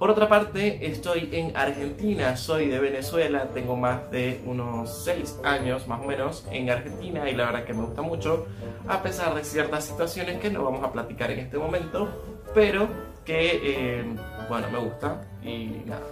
Por 0.00 0.08
otra 0.08 0.30
parte, 0.30 0.86
estoy 0.86 1.28
en 1.30 1.54
Argentina, 1.54 2.34
soy 2.34 2.68
de 2.68 2.78
Venezuela, 2.78 3.48
tengo 3.52 3.76
más 3.76 4.10
de 4.10 4.40
unos 4.46 5.04
6 5.04 5.40
años 5.44 5.86
más 5.88 6.00
o 6.00 6.04
menos 6.04 6.46
en 6.50 6.70
Argentina 6.70 7.28
y 7.28 7.34
la 7.36 7.44
verdad 7.44 7.64
que 7.64 7.74
me 7.74 7.82
gusta 7.82 8.00
mucho, 8.00 8.46
a 8.88 9.02
pesar 9.02 9.34
de 9.34 9.44
ciertas 9.44 9.84
situaciones 9.84 10.40
que 10.40 10.48
no 10.48 10.64
vamos 10.64 10.82
a 10.84 10.90
platicar 10.90 11.30
en 11.30 11.40
este 11.40 11.58
momento, 11.58 12.08
pero 12.54 12.88
que, 13.26 13.60
eh, 13.62 14.04
bueno, 14.48 14.70
me 14.70 14.78
gusta 14.78 15.20
y 15.42 15.82
nada. 15.84 16.06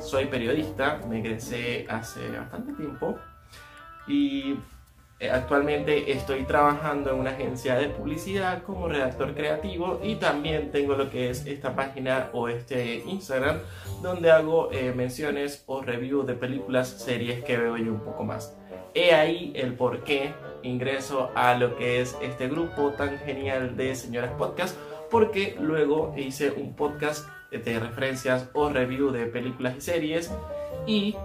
Soy 0.00 0.26
periodista, 0.26 1.00
me 1.08 1.20
egresé 1.20 1.86
hace 1.88 2.28
bastante 2.28 2.74
tiempo 2.74 3.16
y 4.06 4.56
Actualmente 5.28 6.12
estoy 6.12 6.44
trabajando 6.44 7.10
en 7.10 7.20
una 7.20 7.32
agencia 7.32 7.74
de 7.74 7.88
publicidad 7.88 8.62
como 8.62 8.88
redactor 8.88 9.34
creativo 9.34 10.00
y 10.02 10.14
también 10.14 10.70
tengo 10.70 10.94
lo 10.94 11.10
que 11.10 11.28
es 11.28 11.44
esta 11.44 11.76
página 11.76 12.30
o 12.32 12.48
este 12.48 13.02
Instagram 13.06 13.58
donde 14.02 14.30
hago 14.30 14.72
eh, 14.72 14.94
menciones 14.96 15.62
o 15.66 15.82
review 15.82 16.24
de 16.24 16.34
películas, 16.34 16.88
series 16.88 17.44
que 17.44 17.58
veo 17.58 17.76
yo 17.76 17.92
un 17.92 18.00
poco 18.00 18.24
más. 18.24 18.56
He 18.94 19.12
ahí 19.12 19.52
el 19.54 19.74
por 19.74 20.04
qué 20.04 20.32
ingreso 20.62 21.30
a 21.34 21.54
lo 21.54 21.76
que 21.76 22.00
es 22.00 22.16
este 22.22 22.48
grupo 22.48 22.90
tan 22.90 23.18
genial 23.18 23.76
de 23.76 23.94
Señoras 23.94 24.32
Podcast 24.38 24.76
porque 25.10 25.56
luego 25.60 26.14
hice 26.16 26.50
un 26.50 26.74
podcast 26.74 27.28
de 27.50 27.78
referencias 27.78 28.48
o 28.54 28.70
review 28.70 29.10
de 29.10 29.26
películas 29.26 29.76
y 29.76 29.80
series 29.80 30.30
y 30.86 31.16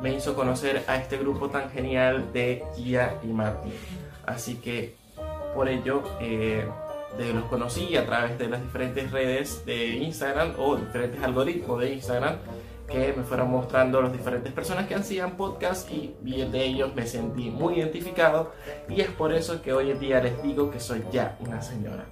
me 0.00 0.14
hizo 0.14 0.34
conocer 0.34 0.84
a 0.86 0.96
este 0.96 1.18
grupo 1.18 1.48
tan 1.48 1.70
genial 1.70 2.32
de 2.32 2.64
Gia 2.76 3.18
y 3.22 3.28
Martin. 3.28 3.72
Así 4.26 4.56
que 4.56 4.96
por 5.54 5.68
ello 5.68 6.02
eh, 6.20 6.66
los 7.18 7.44
conocí 7.44 7.96
a 7.96 8.04
través 8.04 8.38
de 8.38 8.48
las 8.48 8.62
diferentes 8.62 9.10
redes 9.10 9.64
de 9.64 9.96
Instagram 9.96 10.54
o 10.58 10.76
diferentes 10.76 11.22
algoritmos 11.22 11.80
de 11.80 11.92
Instagram 11.94 12.36
que 12.88 13.14
me 13.16 13.22
fueron 13.22 13.50
mostrando 13.50 14.02
las 14.02 14.12
diferentes 14.12 14.52
personas 14.52 14.86
que 14.86 14.94
hacían 14.94 15.36
podcast 15.36 15.90
y 15.90 16.14
bien 16.20 16.52
de 16.52 16.64
ellos 16.64 16.94
me 16.94 17.06
sentí 17.06 17.50
muy 17.50 17.78
identificado 17.78 18.52
y 18.88 19.00
es 19.00 19.08
por 19.08 19.32
eso 19.32 19.62
que 19.62 19.72
hoy 19.72 19.90
en 19.90 20.00
día 20.00 20.20
les 20.20 20.42
digo 20.42 20.70
que 20.70 20.80
soy 20.80 21.02
ya 21.10 21.36
una 21.40 21.62
señora 21.62 22.04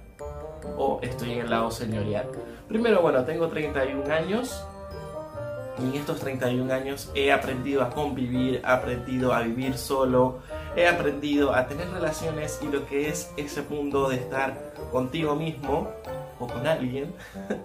o 0.77 0.99
estoy 1.01 1.33
en 1.33 1.39
el 1.39 1.49
lado 1.49 1.69
señorial. 1.71 2.27
Primero, 2.67 3.01
bueno, 3.01 3.23
tengo 3.25 3.47
31 3.47 4.11
años, 4.13 4.65
y 5.79 5.83
en 5.83 5.93
estos 5.95 6.19
31 6.19 6.71
años 6.73 7.11
he 7.15 7.31
aprendido 7.31 7.81
a 7.81 7.89
convivir, 7.89 8.61
he 8.63 8.65
aprendido 8.65 9.33
a 9.33 9.41
vivir 9.41 9.77
solo, 9.77 10.39
he 10.75 10.87
aprendido 10.87 11.53
a 11.53 11.67
tener 11.67 11.89
relaciones 11.89 12.59
y 12.61 12.67
lo 12.67 12.85
que 12.85 13.09
es 13.09 13.31
ese 13.37 13.63
mundo 13.63 14.09
de 14.09 14.17
estar 14.17 14.73
contigo 14.91 15.35
mismo 15.35 15.89
o 16.39 16.47
con 16.47 16.67
alguien. 16.67 17.13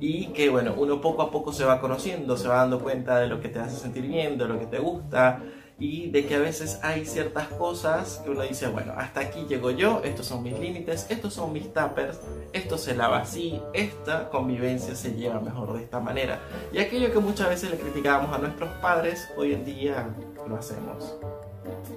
Y 0.00 0.28
que 0.32 0.48
bueno, 0.48 0.74
uno 0.76 1.00
poco 1.00 1.22
a 1.22 1.30
poco 1.30 1.52
se 1.52 1.64
va 1.64 1.80
conociendo, 1.80 2.36
se 2.36 2.48
va 2.48 2.56
dando 2.56 2.80
cuenta 2.80 3.20
de 3.20 3.28
lo 3.28 3.40
que 3.40 3.48
te 3.48 3.60
hace 3.60 3.76
sentir 3.76 4.04
bien, 4.04 4.36
de 4.36 4.48
lo 4.48 4.58
que 4.58 4.66
te 4.66 4.80
gusta 4.80 5.40
y 5.78 6.10
de 6.10 6.26
que 6.26 6.36
a 6.36 6.38
veces 6.38 6.78
hay 6.82 7.04
ciertas 7.04 7.48
cosas 7.48 8.20
que 8.24 8.30
uno 8.30 8.42
dice, 8.42 8.68
bueno, 8.68 8.92
hasta 8.96 9.20
aquí 9.20 9.46
llego 9.48 9.70
yo, 9.70 10.00
estos 10.04 10.26
son 10.26 10.42
mis 10.42 10.58
límites, 10.58 11.06
estos 11.08 11.34
son 11.34 11.52
mis 11.52 11.72
tappers, 11.72 12.20
esto 12.52 12.78
se 12.78 12.94
lava 12.94 13.18
así, 13.18 13.60
esta 13.72 14.28
convivencia 14.28 14.94
se 14.94 15.14
lleva 15.14 15.40
mejor 15.40 15.72
de 15.74 15.82
esta 15.82 16.00
manera. 16.00 16.40
Y 16.72 16.78
aquello 16.78 17.12
que 17.12 17.18
muchas 17.18 17.48
veces 17.48 17.70
le 17.70 17.78
criticábamos 17.78 18.34
a 18.36 18.38
nuestros 18.38 18.70
padres, 18.80 19.28
hoy 19.36 19.54
en 19.54 19.64
día 19.64 20.08
lo 20.48 20.56
hacemos. 20.56 21.16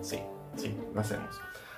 Sí, 0.01 0.19
sí, 0.55 0.75
lo 0.93 1.01
hacemos. 1.01 1.35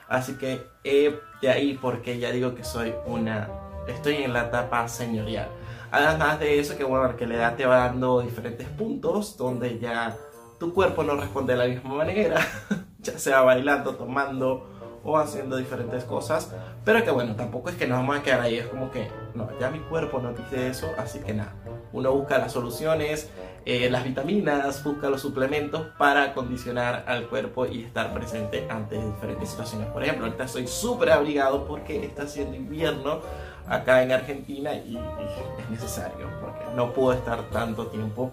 Así 0.08 0.38
que 0.38 0.62
eh, 0.84 1.20
de 1.42 1.50
ahí 1.50 1.78
porque 1.82 2.20
ya 2.20 2.32
digo 2.32 2.56
que 2.56 2.64
soy 2.64 2.94
una... 3.06 3.50
Estoy 3.88 4.16
en 4.16 4.34
la 4.34 4.48
etapa 4.48 4.88
señorial. 4.88 5.48
Además 5.92 6.40
de 6.40 6.60
eso, 6.60 6.76
que 6.78 6.84
bueno, 6.84 7.16
que 7.16 7.26
la 7.26 7.36
edad 7.36 7.56
te 7.56 7.66
va 7.66 7.78
dando 7.78 8.22
diferentes 8.22 8.68
puntos 8.68 9.38
donde 9.38 9.80
ya 9.80 10.18
tu 10.60 10.74
cuerpo 10.74 11.04
no 11.04 11.16
responde 11.16 11.54
de 11.54 11.60
la 11.60 11.66
misma 11.66 11.96
manera, 11.96 12.40
ya 13.00 13.18
sea 13.18 13.42
bailando, 13.42 13.96
tomando 13.96 14.68
o 15.04 15.18
haciendo 15.18 15.58
diferentes 15.58 16.04
cosas, 16.04 16.52
pero 16.84 17.04
que 17.04 17.12
bueno, 17.12 17.36
tampoco 17.36 17.70
es 17.70 17.76
que 17.76 17.88
nos 17.88 18.00
vamos 18.00 18.18
a 18.18 18.24
quedar 18.24 18.42
ahí, 18.42 18.58
es 18.58 18.68
como 18.68 18.92
que, 18.92 19.08
no, 19.36 19.48
ya 19.60 19.70
mi 19.70 19.80
cuerpo 19.80 20.20
no 20.20 20.34
dice 20.34 20.68
eso, 20.68 20.90
así 20.98 21.20
que 21.20 21.34
nada, 21.34 21.54
uno 21.94 22.12
busca 22.12 22.38
las 22.38 22.52
soluciones, 22.52 23.30
eh, 23.66 23.90
las 23.90 24.04
vitaminas, 24.04 24.84
busca 24.84 25.10
los 25.10 25.22
suplementos 25.22 25.88
para 25.98 26.24
acondicionar 26.24 27.04
al 27.08 27.28
cuerpo 27.28 27.66
y 27.66 27.84
estar 27.84 28.14
presente 28.14 28.66
ante 28.70 28.96
diferentes 28.96 29.50
situaciones. 29.50 29.90
Por 29.90 30.04
ejemplo, 30.04 30.26
ahorita 30.26 30.46
estoy 30.46 30.68
súper 30.68 31.12
abrigado 31.12 31.66
porque 31.66 32.06
está 32.06 32.24
haciendo 32.24 32.56
invierno 32.56 33.20
acá 33.68 34.04
en 34.04 34.14
Argentina 34.14 34.74
y 34.74 34.98
es 34.98 35.70
necesario, 35.70 36.30
porque 36.40 36.64
no 36.76 36.94
puedo 36.94 37.12
estar 37.12 37.50
tanto 37.50 37.88
tiempo 37.88 38.32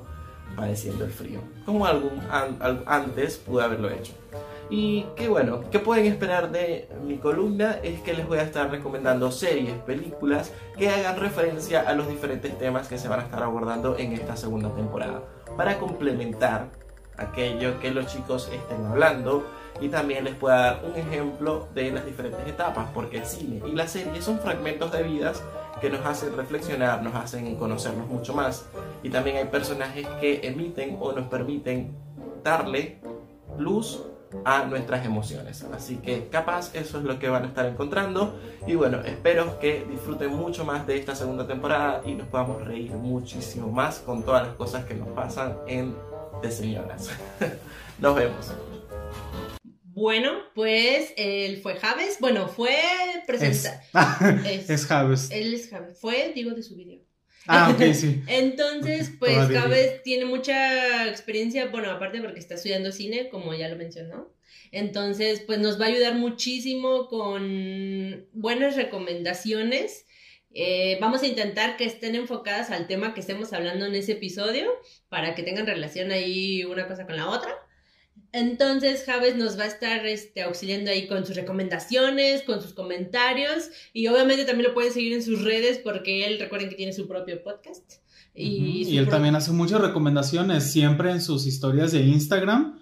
padeciendo 0.56 1.04
el 1.04 1.10
frío, 1.10 1.40
como 1.66 1.86
algún, 1.86 2.20
an- 2.30 2.56
al- 2.60 2.84
antes 2.86 3.36
pude 3.38 3.64
haberlo 3.64 3.90
hecho. 3.90 4.12
Y 4.70 5.04
qué 5.14 5.28
bueno, 5.28 5.60
¿qué 5.70 5.78
pueden 5.78 6.06
esperar 6.06 6.50
de 6.50 6.88
mi 7.04 7.18
columna? 7.18 7.78
Es 7.82 8.00
que 8.00 8.14
les 8.14 8.26
voy 8.26 8.38
a 8.38 8.42
estar 8.42 8.70
recomendando 8.70 9.30
series, 9.30 9.74
películas 9.80 10.52
que 10.78 10.88
hagan 10.88 11.18
referencia 11.20 11.82
a 11.82 11.92
los 11.94 12.08
diferentes 12.08 12.56
temas 12.58 12.88
que 12.88 12.96
se 12.98 13.08
van 13.08 13.20
a 13.20 13.24
estar 13.24 13.42
abordando 13.42 13.96
en 13.98 14.12
esta 14.14 14.36
segunda 14.36 14.70
temporada, 14.74 15.22
para 15.56 15.78
complementar 15.78 16.68
aquello 17.16 17.78
que 17.80 17.90
los 17.90 18.06
chicos 18.06 18.50
estén 18.52 18.86
hablando 18.86 19.44
y 19.80 19.88
también 19.88 20.24
les 20.24 20.34
pueda 20.34 20.56
dar 20.56 20.82
un 20.84 20.96
ejemplo 20.98 21.68
de 21.74 21.90
las 21.92 22.06
diferentes 22.06 22.46
etapas, 22.48 22.88
porque 22.94 23.18
el 23.18 23.26
cine 23.26 23.60
y 23.66 23.72
la 23.72 23.86
serie 23.86 24.22
son 24.22 24.38
fragmentos 24.40 24.90
de 24.92 25.02
vidas 25.02 25.42
que 25.84 25.90
nos 25.90 26.06
hacen 26.06 26.34
reflexionar, 26.34 27.02
nos 27.02 27.14
hacen 27.14 27.56
conocernos 27.56 28.08
mucho 28.08 28.32
más 28.32 28.64
y 29.02 29.10
también 29.10 29.36
hay 29.36 29.44
personajes 29.44 30.06
que 30.18 30.40
emiten 30.42 30.96
o 30.98 31.12
nos 31.12 31.26
permiten 31.26 31.94
darle 32.42 33.00
luz 33.58 34.00
a 34.46 34.64
nuestras 34.64 35.04
emociones. 35.04 35.62
Así 35.74 35.96
que 35.96 36.28
capaz 36.28 36.74
eso 36.74 36.96
es 36.96 37.04
lo 37.04 37.18
que 37.18 37.28
van 37.28 37.44
a 37.44 37.48
estar 37.48 37.66
encontrando. 37.66 38.34
Y 38.66 38.76
bueno, 38.76 39.00
espero 39.04 39.58
que 39.58 39.84
disfruten 39.84 40.34
mucho 40.34 40.64
más 40.64 40.86
de 40.86 40.96
esta 40.96 41.14
segunda 41.14 41.46
temporada 41.46 42.00
y 42.06 42.14
nos 42.14 42.28
podamos 42.28 42.64
reír 42.64 42.92
muchísimo 42.92 43.68
más 43.68 43.98
con 43.98 44.22
todas 44.22 44.46
las 44.46 44.56
cosas 44.56 44.86
que 44.86 44.94
nos 44.94 45.08
pasan 45.08 45.58
en 45.66 45.94
De 46.40 46.50
Señoras. 46.50 47.10
nos 47.98 48.14
vemos. 48.14 48.73
Bueno, 50.04 50.42
pues 50.54 51.14
él 51.16 51.56
fue 51.62 51.76
Javes. 51.76 52.18
Bueno, 52.20 52.46
fue 52.46 52.74
Es, 53.16 53.24
presentar. 53.26 53.80
Es- 54.46 54.68
es 54.68 54.84
Javes. 54.84 55.30
Él 55.30 55.54
es 55.54 55.70
Javes. 55.70 55.98
Fue, 55.98 56.30
digo, 56.34 56.50
de 56.50 56.62
su 56.62 56.76
video. 56.76 57.00
Ah, 57.46 57.70
ok, 57.74 57.94
sí. 57.94 58.22
Entonces, 58.28 59.12
pues 59.18 59.32
Todavía 59.32 59.62
Javes 59.62 60.02
tiene 60.02 60.26
mucha 60.26 61.08
experiencia, 61.08 61.68
bueno, 61.68 61.90
aparte 61.90 62.20
porque 62.20 62.38
está 62.38 62.56
estudiando 62.56 62.92
cine, 62.92 63.30
como 63.30 63.54
ya 63.54 63.70
lo 63.70 63.76
mencionó. 63.76 64.30
Entonces, 64.72 65.40
pues 65.40 65.58
nos 65.58 65.80
va 65.80 65.86
a 65.86 65.88
ayudar 65.88 66.16
muchísimo 66.16 67.08
con 67.08 68.26
buenas 68.34 68.76
recomendaciones. 68.76 70.04
Eh, 70.50 70.98
vamos 71.00 71.22
a 71.22 71.26
intentar 71.28 71.78
que 71.78 71.86
estén 71.86 72.14
enfocadas 72.14 72.70
al 72.70 72.88
tema 72.88 73.14
que 73.14 73.20
estemos 73.20 73.54
hablando 73.54 73.86
en 73.86 73.94
ese 73.94 74.12
episodio 74.12 74.70
para 75.08 75.34
que 75.34 75.42
tengan 75.44 75.64
relación 75.66 76.10
ahí 76.10 76.62
una 76.66 76.86
cosa 76.88 77.06
con 77.06 77.16
la 77.16 77.30
otra. 77.30 77.50
Entonces, 78.32 79.04
Javes 79.06 79.36
nos 79.36 79.56
va 79.56 79.62
a 79.62 79.68
estar 79.68 80.04
este, 80.06 80.42
auxiliando 80.42 80.90
ahí 80.90 81.06
con 81.06 81.24
sus 81.24 81.36
recomendaciones, 81.36 82.42
con 82.42 82.60
sus 82.60 82.74
comentarios 82.74 83.70
y 83.92 84.08
obviamente 84.08 84.44
también 84.44 84.68
lo 84.68 84.74
pueden 84.74 84.92
seguir 84.92 85.12
en 85.12 85.22
sus 85.22 85.42
redes 85.42 85.78
porque 85.78 86.26
él, 86.26 86.40
recuerden 86.40 86.68
que 86.68 86.74
tiene 86.74 86.92
su 86.92 87.06
propio 87.06 87.42
podcast. 87.44 87.84
Y, 88.34 88.96
él 88.96 89.08
también 89.08 89.36
hace 89.36 89.52
muchas 89.52 89.80
recomendaciones 89.80 90.72
siempre 90.72 91.12
en 91.12 91.20
sus 91.20 91.46
historias 91.46 91.92
de 91.92 92.00
Instagram. 92.00 92.80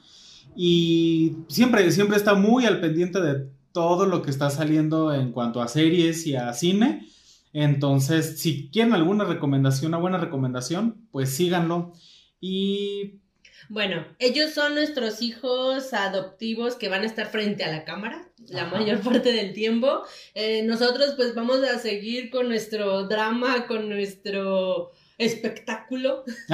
Y 0.57 1.37
siempre, 1.49 1.91
siempre 1.93 2.17
está 2.17 2.35
muy 2.35 2.65
al 2.65 2.81
pendiente 2.81 3.21
de 3.21 3.47
todo 3.73 4.07
lo 4.07 4.23
que 4.23 4.31
está 4.31 4.51
saliendo 4.51 5.13
en 5.13 5.33
cuanto 5.33 5.61
a 5.61 5.69
series 5.69 6.27
y 6.27 6.35
a 6.35 6.53
cine. 6.55 7.07
Entonces, 7.53 8.41
si 8.41 8.71
quieren 8.71 8.95
alguna 8.95 9.25
recomendación, 9.25 9.91
una 9.91 9.99
buena 9.99 10.19
recomendación, 10.19 11.07
pues 11.11 11.31
síganlo. 11.31 11.93
Y 12.41 13.21
Bueno, 13.69 14.07
ellos 14.19 14.53
son 14.53 14.75
nuestros 14.75 15.23
hijos 15.23 15.93
adoptivos 15.93 16.75
que 16.77 16.89
van 16.89 17.03
a 17.03 17.07
estar 17.07 17.31
frente 17.31 17.65
a 17.65 17.71
la 17.73 17.85
cámara 17.85 18.29
la 18.49 18.63
Ajá. 18.63 18.77
mayor 18.79 19.01
parte 19.01 19.33
del 19.33 19.53
tiempo. 19.53 20.03
Eh, 20.35 20.63
nosotros 20.65 21.15
pues 21.17 21.35
vamos 21.35 21.63
a 21.63 21.79
seguir 21.79 22.29
con 22.31 22.49
nuestro 22.49 23.07
drama, 23.07 23.67
con 23.69 23.89
nuestro 23.89 24.91
espectáculo. 25.17 26.25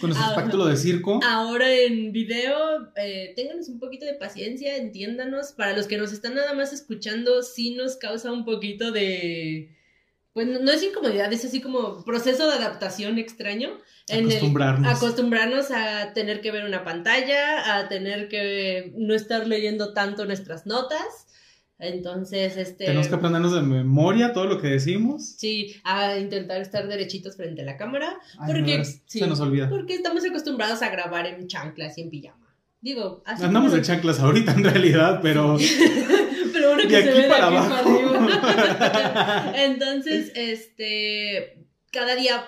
con 0.00 0.10
nuestro 0.10 0.26
Ah. 0.26 0.30
espectáculo 0.30 0.66
de 0.66 0.76
circo. 0.76 1.20
Ahora 1.22 1.70
en 1.70 2.12
video, 2.12 2.90
eh, 2.96 3.32
ténganos 3.36 3.68
un 3.68 3.78
poquito 3.78 4.06
de 4.06 4.14
paciencia, 4.14 4.76
entiéndanos. 4.76 5.52
Para 5.52 5.76
los 5.76 5.86
que 5.86 5.98
nos 5.98 6.12
están 6.12 6.34
nada 6.34 6.54
más 6.54 6.72
escuchando, 6.72 7.42
sí 7.42 7.74
nos 7.74 7.96
causa 7.96 8.32
un 8.32 8.44
poquito 8.44 8.90
de... 8.90 9.68
Pues 10.32 10.46
no, 10.46 10.60
no 10.60 10.70
es 10.70 10.82
incomodidad, 10.82 11.32
es 11.32 11.44
así 11.44 11.60
como 11.60 12.04
proceso 12.04 12.46
de 12.48 12.54
adaptación 12.54 13.18
extraño. 13.18 13.70
En 14.08 14.20
el- 14.20 14.26
Acostumbrarnos. 14.28 14.96
acostumbrarnos 14.96 15.70
a 15.72 16.12
tener 16.12 16.40
que 16.40 16.50
ver 16.52 16.64
una 16.64 16.84
pantalla, 16.84 17.76
a 17.78 17.88
tener 17.88 18.28
que 18.28 18.92
no 18.96 19.14
estar 19.14 19.46
leyendo 19.46 19.92
tanto 19.92 20.24
nuestras 20.26 20.66
notas. 20.66 21.26
Entonces, 21.78 22.56
este... 22.58 22.84
Tenemos 22.84 23.08
que 23.08 23.14
aprendernos 23.14 23.54
de 23.54 23.62
memoria 23.62 24.32
todo 24.34 24.44
lo 24.44 24.60
que 24.60 24.68
decimos. 24.68 25.24
Sí, 25.38 25.76
a 25.82 26.18
intentar 26.18 26.60
estar 26.60 26.86
derechitos 26.86 27.36
frente 27.36 27.62
a 27.62 27.64
la 27.64 27.76
cámara. 27.78 28.18
Ay, 28.38 28.52
Porque, 28.52 28.78
no, 28.78 28.84
sí, 28.84 29.18
se 29.18 29.26
nos 29.26 29.40
olvida. 29.40 29.68
porque 29.70 29.94
estamos 29.94 30.22
acostumbrados 30.24 30.82
a 30.82 30.90
grabar 30.90 31.26
en 31.26 31.46
chanclas 31.48 31.96
y 31.96 32.02
en 32.02 32.10
pijama. 32.10 32.54
Digo, 32.82 33.22
así 33.24 33.44
Andamos 33.44 33.70
como- 33.70 33.80
de 33.80 33.86
chanclas 33.86 34.20
ahorita 34.20 34.52
en 34.52 34.64
realidad, 34.64 35.20
Pero 35.22 35.56
uno 36.72 36.82
que 36.82 36.88
de 36.88 37.02
se 37.02 37.08
aquí 37.08 37.18
ve 37.18 37.22
de 37.24 37.28
para 37.28 37.46
aquí 37.48 37.56
abajo. 37.56 37.74
arriba. 37.74 39.52
Entonces, 39.56 40.32
este, 40.34 41.58
cada 41.92 42.14
día 42.16 42.44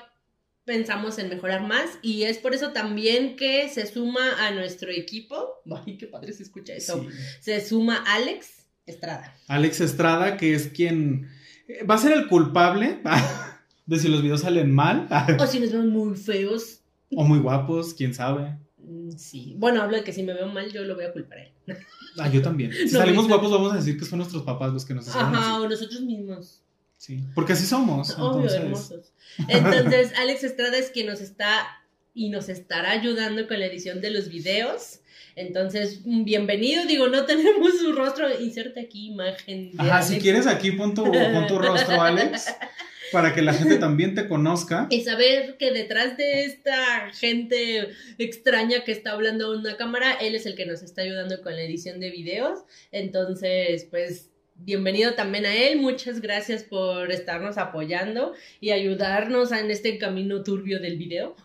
pensamos 0.64 1.18
en 1.18 1.28
mejorar 1.28 1.62
más 1.62 1.86
y 2.02 2.22
es 2.22 2.38
por 2.38 2.54
eso 2.54 2.70
también 2.72 3.36
que 3.36 3.68
se 3.68 3.86
suma 3.86 4.46
a 4.46 4.52
nuestro 4.52 4.90
equipo. 4.90 5.60
Ay, 5.84 5.96
qué 5.98 6.06
padre 6.06 6.32
se 6.32 6.42
escucha 6.44 6.74
eso. 6.74 7.02
Sí. 7.02 7.08
Se 7.40 7.60
suma 7.66 8.04
Alex 8.06 8.66
Estrada. 8.86 9.34
Alex 9.48 9.80
Estrada, 9.80 10.36
que 10.36 10.54
es 10.54 10.68
quien 10.68 11.28
eh, 11.68 11.84
va 11.84 11.96
a 11.96 11.98
ser 11.98 12.12
el 12.12 12.28
culpable 12.28 13.00
de 13.86 13.98
si 13.98 14.08
los 14.08 14.22
videos 14.22 14.42
salen 14.42 14.72
mal 14.72 15.08
O 15.38 15.46
si 15.46 15.58
nos 15.60 15.72
vemos 15.72 15.86
muy 15.86 16.16
feos. 16.16 16.80
o 17.14 17.24
muy 17.24 17.40
guapos, 17.40 17.94
quién 17.94 18.14
sabe. 18.14 18.56
Mm, 18.82 19.10
Sí. 19.16 19.54
Bueno, 19.56 19.82
hablo 19.82 19.96
de 19.96 20.04
que 20.04 20.12
si 20.12 20.22
me 20.22 20.34
veo 20.34 20.46
mal, 20.48 20.70
yo 20.72 20.82
lo 20.84 20.94
voy 20.94 21.04
a 21.04 21.12
culpar 21.12 21.38
a 21.38 21.42
él. 21.44 21.52
Ah, 22.18 22.28
yo 22.28 22.42
también. 22.42 22.70
Si 22.72 22.92
No, 22.92 22.98
salimos 23.00 23.26
guapos, 23.26 23.50
vamos 23.50 23.72
a 23.72 23.76
decir 23.76 23.98
que 23.98 24.04
son 24.04 24.18
nuestros 24.18 24.42
papás 24.42 24.70
los 24.72 24.84
que 24.84 24.92
nos 24.92 25.06
hicieron 25.08 25.34
Ajá, 25.34 25.54
así. 25.54 25.64
o 25.64 25.68
nosotros 25.68 26.00
mismos. 26.02 26.60
Sí, 26.98 27.24
porque 27.34 27.54
así 27.54 27.64
somos. 27.66 28.10
Obvio, 28.18 28.42
entonces. 28.50 28.60
hermosos. 28.60 29.12
Entonces, 29.48 30.12
Alex 30.18 30.44
Estrada 30.44 30.76
es 30.76 30.90
quien 30.90 31.06
nos 31.06 31.20
está 31.22 31.66
y 32.14 32.28
nos 32.28 32.50
estará 32.50 32.90
ayudando 32.90 33.48
con 33.48 33.58
la 33.60 33.64
edición 33.66 34.02
de 34.02 34.10
los 34.10 34.28
videos. 34.28 35.00
Entonces, 35.36 36.02
mm, 36.04 36.24
bienvenido. 36.24 36.84
Digo, 36.84 37.08
no 37.08 37.24
tenemos 37.24 37.78
su 37.78 37.92
rostro. 37.94 38.28
Inserte 38.38 38.80
aquí 38.80 39.06
imagen. 39.06 39.72
de 39.72 39.82
Ajá, 39.82 40.02
si 40.02 40.18
quieres 40.18 40.46
aquí 40.46 40.72
pon 40.72 40.92
tu, 40.94 41.04
pon 41.04 41.46
tu 41.48 41.58
rostro, 41.58 41.98
Alex, 42.02 42.46
para 43.12 43.34
que 43.34 43.42
la 43.42 43.52
gente 43.52 43.76
también 43.76 44.14
te 44.14 44.26
conozca. 44.26 44.86
Y 44.90 45.02
saber 45.02 45.56
que 45.58 45.70
detrás 45.70 46.16
de 46.16 46.44
esta 46.44 47.10
gente 47.12 47.88
extraña 48.18 48.84
que 48.84 48.92
está 48.92 49.12
hablando 49.12 49.46
a 49.46 49.58
una 49.58 49.76
cámara, 49.76 50.12
él 50.14 50.34
es 50.34 50.46
el 50.46 50.54
que 50.54 50.66
nos 50.66 50.82
está 50.82 51.02
ayudando 51.02 51.40
con 51.42 51.54
la 51.54 51.62
edición 51.62 52.00
de 52.00 52.10
videos. 52.10 52.60
Entonces, 52.90 53.86
pues, 53.90 54.30
bienvenido 54.56 55.14
también 55.14 55.46
a 55.46 55.54
él. 55.54 55.80
Muchas 55.80 56.20
gracias 56.20 56.62
por 56.62 57.10
estarnos 57.10 57.58
apoyando 57.58 58.32
y 58.60 58.70
ayudarnos 58.70 59.52
en 59.52 59.70
este 59.70 59.98
camino 59.98 60.42
turbio 60.42 60.80
del 60.80 60.96
video. 60.96 61.36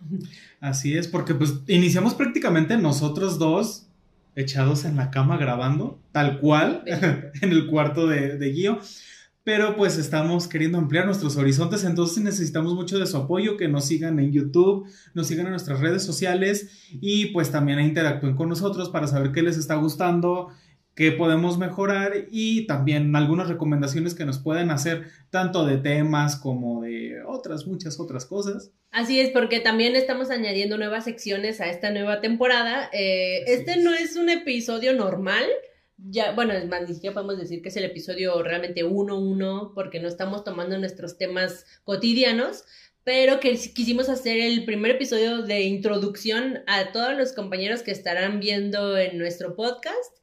Así 0.59 0.97
es, 0.97 1.07
porque 1.07 1.33
pues 1.33 1.53
iniciamos 1.67 2.15
prácticamente 2.15 2.77
nosotros 2.77 3.37
dos 3.37 3.87
echados 4.35 4.85
en 4.85 4.95
la 4.95 5.09
cama 5.09 5.37
grabando, 5.37 5.99
tal 6.11 6.39
cual, 6.39 6.83
en 7.41 7.51
el 7.51 7.67
cuarto 7.67 8.07
de, 8.07 8.37
de 8.37 8.49
Guío. 8.51 8.79
Pero 9.47 9.77
pues 9.77 9.97
estamos 9.97 10.45
queriendo 10.45 10.77
ampliar 10.77 11.05
nuestros 11.05 11.37
horizontes, 11.37 11.85
entonces 11.85 12.21
necesitamos 12.21 12.73
mucho 12.73 12.99
de 12.99 13.05
su 13.05 13.15
apoyo, 13.15 13.55
que 13.55 13.69
nos 13.69 13.85
sigan 13.85 14.19
en 14.19 14.33
YouTube, 14.33 14.85
nos 15.13 15.27
sigan 15.27 15.45
en 15.45 15.53
nuestras 15.53 15.79
redes 15.79 16.03
sociales 16.03 16.89
y 16.91 17.27
pues 17.27 17.49
también 17.49 17.79
interactúen 17.79 18.35
con 18.35 18.49
nosotros 18.49 18.89
para 18.89 19.07
saber 19.07 19.31
qué 19.31 19.41
les 19.41 19.55
está 19.55 19.75
gustando, 19.75 20.49
qué 20.95 21.13
podemos 21.13 21.57
mejorar 21.57 22.25
y 22.29 22.67
también 22.67 23.15
algunas 23.15 23.47
recomendaciones 23.47 24.15
que 24.15 24.25
nos 24.25 24.37
pueden 24.37 24.69
hacer 24.69 25.05
tanto 25.29 25.65
de 25.65 25.77
temas 25.77 26.35
como 26.35 26.81
de 26.81 27.23
otras, 27.25 27.67
muchas 27.67 28.01
otras 28.01 28.25
cosas. 28.25 28.73
Así 28.91 29.21
es, 29.21 29.29
porque 29.29 29.61
también 29.61 29.95
estamos 29.95 30.29
añadiendo 30.29 30.77
nuevas 30.77 31.05
secciones 31.05 31.61
a 31.61 31.69
esta 31.69 31.89
nueva 31.91 32.19
temporada. 32.19 32.89
Eh, 32.91 33.43
este 33.47 33.71
es. 33.71 33.77
no 33.81 33.93
es 33.93 34.17
un 34.17 34.27
episodio 34.27 34.93
normal. 34.93 35.45
Ya, 35.97 36.31
bueno, 36.31 36.53
es 36.53 36.67
más, 36.67 36.87
ni 36.87 36.93
siquiera 36.93 37.15
podemos 37.15 37.39
decir 37.39 37.61
que 37.61 37.69
es 37.69 37.77
el 37.77 37.83
episodio 37.83 38.41
realmente 38.43 38.85
1-1, 38.85 39.73
porque 39.73 39.99
no 39.99 40.07
estamos 40.07 40.43
tomando 40.43 40.77
nuestros 40.77 41.17
temas 41.17 41.65
cotidianos, 41.83 42.63
pero 43.03 43.39
que 43.39 43.51
quisimos 43.73 44.09
hacer 44.09 44.39
el 44.39 44.65
primer 44.65 44.91
episodio 44.91 45.41
de 45.41 45.61
introducción 45.61 46.59
a 46.67 46.91
todos 46.91 47.15
los 47.15 47.33
compañeros 47.33 47.81
que 47.81 47.91
estarán 47.91 48.39
viendo 48.39 48.97
en 48.97 49.17
nuestro 49.17 49.55
podcast, 49.55 50.17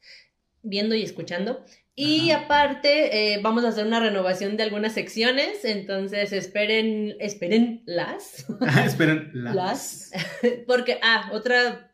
viendo 0.61 0.95
y 0.95 1.01
escuchando. 1.01 1.65
Y 1.95 2.31
Ajá. 2.31 2.43
aparte, 2.43 3.33
eh, 3.33 3.39
vamos 3.41 3.65
a 3.65 3.69
hacer 3.69 3.87
una 3.87 3.99
renovación 3.99 4.55
de 4.55 4.63
algunas 4.63 4.93
secciones, 4.93 5.65
entonces 5.65 6.31
esperen, 6.31 7.15
esperen 7.19 7.83
las. 7.85 8.45
Esperen, 8.85 9.31
Las. 9.33 10.11
Porque, 10.67 10.99
ah, 11.01 11.31
otra 11.33 11.91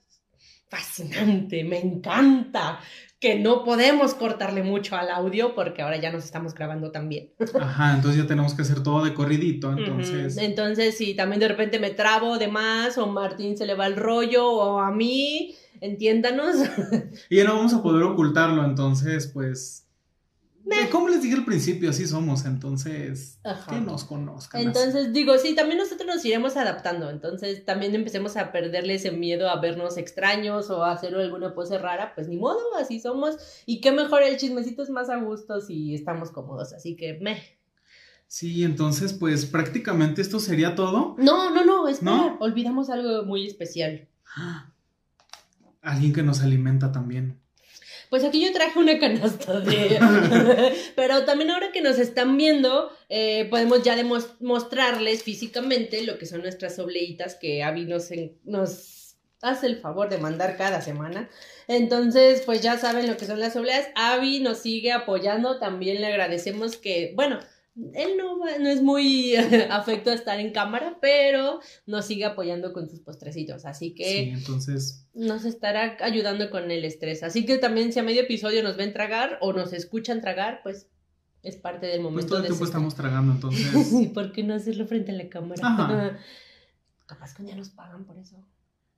fascinante, 0.70 1.63
me 1.63 1.80
encanta, 1.80 2.80
que 3.21 3.38
no 3.38 3.63
podemos 3.63 4.15
cortarle 4.15 4.63
mucho 4.63 4.95
al 4.95 5.12
audio 5.12 5.53
porque 5.53 5.84
ahora 5.84 6.01
ya 6.01 6.12
nos 6.12 6.25
estamos 6.25 6.55
grabando 6.55 6.89
también. 6.91 7.29
Ajá, 7.62 7.93
entonces 7.95 8.19
ya 8.19 8.27
tenemos 8.27 8.55
que 8.55 8.63
hacer 8.63 8.81
todo 8.81 9.05
de 9.05 9.13
corridito, 9.13 9.71
entonces. 9.71 10.38
Entonces, 10.38 10.97
si 10.97 11.13
también 11.13 11.39
de 11.39 11.47
repente 11.47 11.79
me 11.79 11.91
trabo 11.91 12.39
de 12.39 12.47
más 12.47 12.97
o 12.97 13.05
Martín 13.05 13.55
se 13.55 13.67
le 13.67 13.75
va 13.75 13.86
el 13.86 13.95
rollo 13.95 14.49
o 14.49 14.79
a 14.79 14.91
mí, 14.91 15.55
entiéndanos. 15.81 16.55
Y 17.29 17.38
ya 17.38 17.43
no 17.43 17.57
vamos 17.57 17.75
a 17.75 17.84
poder 17.84 18.01
ocultarlo, 18.01 18.65
entonces, 18.65 19.27
pues. 19.27 19.88
Como 20.91 21.10
les 21.10 21.21
dije 21.21 21.36
al 21.36 21.45
principio, 21.45 21.89
así 21.89 22.08
somos, 22.08 22.45
entonces. 22.45 23.39
Ajá. 23.43 23.71
Que 23.71 23.82
nos 23.82 24.04
conozcan. 24.04 24.60
así. 24.60 24.67
Entonces, 24.67 25.13
digo, 25.13 25.38
sí, 25.38 25.56
también 25.56 25.78
nosotros 25.78 26.08
nos 26.08 26.24
iremos 26.26 26.58
adaptando. 26.58 27.10
Entonces, 27.10 27.65
también 27.65 27.95
empecemos 27.95 28.38
a 28.38 28.52
perderle 28.52 28.95
ese 28.95 29.12
miedo 29.12 29.50
a 29.50 29.60
vernos 29.60 29.97
extraños 29.97 30.69
o 30.69 30.84
a 30.84 30.91
hacer 30.91 31.15
alguna 31.15 31.54
pose 31.54 31.78
rara. 31.78 32.13
Pues 32.15 32.28
ni 32.28 32.38
modo, 32.38 32.60
así 32.80 33.00
somos. 33.00 33.38
Y 33.65 33.82
qué 33.82 33.91
mejor, 33.91 34.24
el 34.24 34.38
chismecito 34.38 34.84
es 34.84 34.89
más 34.89 35.10
a 35.10 35.17
gusto 35.17 35.62
si 35.62 35.95
estamos 35.95 36.32
cómodos. 36.32 36.74
Así 36.74 36.95
que, 36.95 37.19
me. 37.19 37.41
Sí, 38.28 38.63
entonces, 38.63 39.13
pues 39.13 39.45
prácticamente 39.45 40.21
esto 40.21 40.39
sería 40.39 40.76
todo. 40.76 41.15
No, 41.17 41.50
no, 41.54 41.65
no, 41.65 41.88
espera. 41.89 42.12
¿No? 42.12 42.38
Olvidamos 42.39 42.89
algo 42.89 43.26
muy 43.26 43.45
especial. 43.45 44.08
Alguien 45.82 46.13
que 46.13 46.24
nos 46.24 46.41
alimenta 46.41 46.91
también. 46.91 47.40
Pues 48.12 48.26
aquí 48.26 48.43
yo 48.45 48.52
traje 48.52 48.78
una 48.78 49.00
canasta 49.00 49.62
de... 49.62 49.97
Pero 50.97 51.24
también 51.24 51.50
ahora 51.50 51.71
que 51.71 51.82
nos 51.82 51.97
están 51.97 52.36
viendo, 52.36 52.91
eh, 53.08 53.47
podemos 53.50 53.84
ya 53.84 53.95
mostrarles 54.41 55.24
físicamente 55.24 56.04
lo 56.04 56.17
que 56.17 56.26
son 56.26 56.41
nuestras 56.41 56.78
obleitas 56.78 57.36
que 57.36 57.63
Abby 57.63 57.86
nos, 57.86 58.12
en- 58.12 58.38
nos 58.43 59.15
hace 59.41 59.67
el 59.67 59.78
favor 59.80 60.10
de 60.10 60.17
mandar 60.17 60.58
cada 60.58 60.82
semana. 60.82 61.30
Entonces, 61.69 62.41
pues 62.45 62.62
ya 62.62 62.78
saben 62.78 63.08
lo 63.08 63.15
que 63.15 63.26
son 63.26 63.39
las 63.39 63.56
obleas. 63.56 63.88
Abby 63.95 64.41
nos 64.41 64.58
sigue 64.58 64.91
apoyando, 64.91 65.58
también 65.58 66.02
le 66.02 66.08
agradecemos 66.08 66.76
que, 66.76 67.13
bueno, 67.15 67.39
él 67.93 68.17
no, 68.17 68.38
va- 68.39 68.57
no 68.60 68.67
es 68.69 68.81
muy 68.81 69.36
afecto 69.69 70.12
a 70.12 70.13
estar 70.13 70.39
en 70.39 70.51
cámara, 70.51 70.97
pero 71.01 71.60
nos 71.86 72.05
sigue 72.05 72.25
apoyando 72.25 72.73
con 72.73 72.89
sus 72.89 72.99
postrecitos, 72.99 73.65
así 73.65 73.89
Sí, 73.89 73.93
que 73.95 74.29
entonces, 74.31 75.07
nos 75.13 75.45
estará 75.45 75.97
ayudando 76.01 76.49
con 76.49 76.69
el 76.71 76.84
estrés. 76.86 77.23
Así 77.23 77.45
que 77.45 77.57
también 77.57 77.93
si 77.93 77.99
a 77.99 78.03
medio 78.03 78.21
episodio 78.21 78.62
nos 78.63 78.77
ven 78.77 78.93
tragar 78.93 79.38
o 79.41 79.53
nos 79.53 79.73
escuchan 79.73 80.21
tragar, 80.21 80.60
pues 80.63 80.89
es 81.43 81.55
parte 81.57 81.88
del 81.88 82.01
pues 82.01 82.03
momento 82.03 82.27
todo 82.27 82.39
el 82.39 82.45
tiempo 82.45 82.65
estamos 82.65 82.95
tragando, 82.95 83.34
entonces. 83.34 83.71
Sí, 83.89 84.07
¿por 84.07 84.31
qué 84.31 84.43
no 84.43 84.53
hacerlo 84.53 84.86
frente 84.86 85.12
a 85.12 85.15
la 85.15 85.29
cámara? 85.29 85.62
Ajá. 85.65 86.17
Capaz 87.07 87.34
que 87.34 87.43
ya 87.45 87.55
nos 87.55 87.69
pagan 87.69 88.05
por 88.05 88.17
eso. 88.17 88.38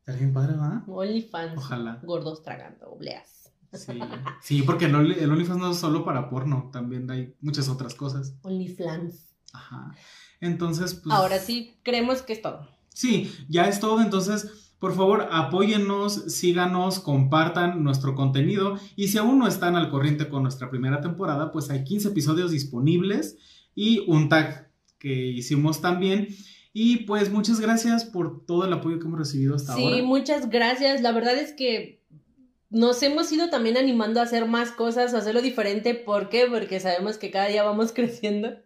Bien 0.05 0.33
padre, 0.33 0.55
¿va? 0.57 0.83
OnlyFans. 0.87 1.57
Ojalá. 1.57 1.99
Gordos 2.03 2.43
tragando, 2.43 2.89
obleas. 2.91 3.42
Sí, 3.73 3.99
sí 4.41 4.61
porque 4.63 4.85
el, 4.85 4.93
Only- 4.95 5.17
el 5.19 5.31
OnlyFans 5.31 5.59
no 5.59 5.71
es 5.71 5.77
solo 5.77 6.03
para 6.05 6.29
porno, 6.29 6.69
también 6.71 7.09
hay 7.11 7.33
muchas 7.41 7.69
otras 7.69 7.95
cosas. 7.95 8.35
OnlyFans. 8.43 9.29
Ajá. 9.53 9.95
Entonces, 10.41 10.93
pues. 10.95 11.13
Ahora 11.15 11.39
sí, 11.39 11.77
creemos 11.83 12.21
que 12.21 12.33
es 12.33 12.41
todo. 12.41 12.67
Sí, 12.89 13.31
ya 13.49 13.67
es 13.67 13.79
todo. 13.79 14.01
Entonces, 14.01 14.73
por 14.79 14.93
favor, 14.95 15.27
apóyennos, 15.31 16.13
síganos, 16.33 16.99
compartan 16.99 17.83
nuestro 17.83 18.15
contenido. 18.15 18.77
Y 18.95 19.07
si 19.07 19.17
aún 19.17 19.39
no 19.39 19.47
están 19.47 19.75
al 19.75 19.89
corriente 19.89 20.27
con 20.29 20.43
nuestra 20.43 20.69
primera 20.69 21.01
temporada, 21.01 21.51
pues 21.51 21.69
hay 21.69 21.83
15 21.83 22.09
episodios 22.09 22.51
disponibles 22.51 23.37
y 23.73 23.99
un 24.07 24.29
tag 24.29 24.69
que 24.99 25.13
hicimos 25.27 25.79
también. 25.81 26.27
Y 26.73 26.97
pues 27.05 27.31
muchas 27.31 27.59
gracias 27.59 28.03
por 28.03 28.45
todo 28.45 28.65
el 28.65 28.73
apoyo 28.73 28.99
que 28.99 29.05
hemos 29.05 29.19
recibido 29.19 29.55
hasta 29.55 29.75
Sí, 29.75 29.83
ahora. 29.85 30.03
muchas 30.03 30.49
gracias. 30.49 31.01
La 31.01 31.11
verdad 31.11 31.35
es 31.37 31.53
que 31.53 32.02
nos 32.73 33.01
hemos 33.03 33.31
ido 33.31 33.49
también 33.49 33.77
animando 33.77 34.19
a 34.19 34.23
hacer 34.23 34.45
más 34.45 34.71
cosas, 34.71 35.13
a 35.13 35.19
hacerlo 35.19 35.41
diferente. 35.41 35.93
¿Por 35.93 36.29
qué? 36.29 36.47
Porque 36.47 36.79
sabemos 36.79 37.17
que 37.17 37.31
cada 37.31 37.47
día 37.47 37.63
vamos 37.63 37.91
creciendo. 37.93 38.57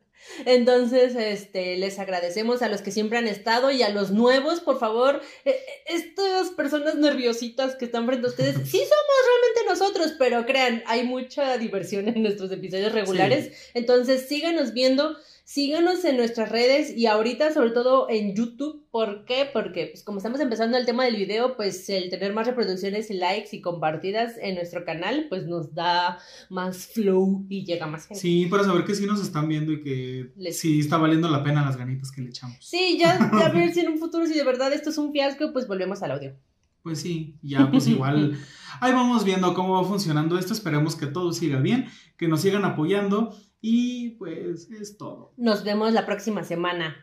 Entonces, 0.45 1.15
este, 1.15 1.77
les 1.77 1.99
agradecemos 1.99 2.61
a 2.61 2.69
los 2.69 2.81
que 2.81 2.91
siempre 2.91 3.17
han 3.17 3.27
estado 3.27 3.71
y 3.71 3.83
a 3.83 3.89
los 3.89 4.11
nuevos, 4.11 4.59
por 4.59 4.79
favor, 4.79 5.21
eh, 5.45 5.51
eh, 5.51 5.55
estas 5.87 6.49
personas 6.49 6.95
nerviositas 6.95 7.75
que 7.75 7.85
están 7.85 8.05
frente 8.07 8.27
a 8.27 8.29
ustedes, 8.29 8.55
sí 8.69 8.77
somos 8.77 9.17
realmente 9.25 9.69
nosotros, 9.69 10.15
pero 10.17 10.45
crean, 10.45 10.83
hay 10.85 11.03
mucha 11.03 11.57
diversión 11.57 12.07
en 12.07 12.23
nuestros 12.23 12.51
episodios 12.51 12.91
regulares. 12.91 13.51
Entonces, 13.73 14.27
síganos 14.27 14.73
viendo, 14.73 15.17
síganos 15.51 16.03
en 16.03 16.17
nuestras 16.17 16.51
redes 16.51 16.93
y 16.97 17.05
ahorita 17.05 17.53
sobre 17.53 17.71
todo 17.71 18.07
en 18.09 18.35
YouTube. 18.35 18.83
¿Por 18.91 19.23
qué? 19.23 19.47
Porque 19.53 19.87
pues 19.87 20.03
como 20.03 20.17
estamos 20.17 20.41
empezando 20.41 20.77
el 20.77 20.85
tema 20.85 21.05
del 21.05 21.15
video, 21.15 21.55
pues 21.55 21.87
el 21.89 22.09
tener 22.09 22.33
más 22.33 22.47
reproducciones, 22.47 23.09
likes 23.09 23.55
y 23.55 23.61
compartidas 23.61 24.33
en 24.41 24.55
nuestro 24.55 24.83
canal, 24.83 25.27
pues 25.29 25.45
nos 25.47 25.73
da 25.73 26.19
más 26.49 26.87
flow 26.87 27.45
y 27.47 27.63
llega 27.63 27.87
más 27.87 28.07
gente. 28.07 28.19
Sí, 28.19 28.47
para 28.47 28.65
saber 28.65 28.83
que 28.83 28.93
sí 28.93 29.05
nos 29.05 29.21
están 29.21 29.47
viendo 29.47 29.71
y 29.71 29.81
que 29.81 30.31
Les- 30.35 30.59
sí 30.59 30.81
está 30.81 30.97
valiendo 30.97 31.29
la 31.29 31.41
pena 31.43 31.63
las 31.63 31.77
ganitas 31.77 32.11
que 32.11 32.19
le 32.21 32.27
echamos. 32.29 32.57
Sí, 32.59 32.97
ya, 32.99 33.17
ya 33.31 33.47
ver 33.53 33.73
si 33.73 33.79
en 33.79 33.87
un 33.87 33.99
futuro, 33.99 34.25
si 34.25 34.33
de 34.33 34.43
verdad 34.43 34.73
esto 34.73 34.89
es 34.89 34.97
un 34.97 35.13
fiasco, 35.13 35.53
pues 35.53 35.65
volvemos 35.65 36.03
al 36.03 36.11
audio. 36.11 36.35
Pues 36.83 36.99
sí, 36.99 37.35
ya 37.41 37.71
pues 37.71 37.87
igual 37.87 38.37
ahí 38.81 38.91
vamos 38.91 39.23
viendo 39.23 39.53
cómo 39.53 39.81
va 39.81 39.87
funcionando 39.87 40.37
esto. 40.37 40.51
Esperemos 40.51 40.97
que 40.97 41.05
todo 41.07 41.31
siga 41.31 41.59
bien, 41.61 41.85
que 42.17 42.27
nos 42.27 42.41
sigan 42.41 42.65
apoyando 42.65 43.33
y 43.61 44.11
pues 44.11 44.69
es 44.71 44.97
todo. 44.97 45.33
Nos 45.37 45.63
vemos 45.63 45.93
la 45.93 46.05
próxima 46.05 46.43
semana. 46.43 46.95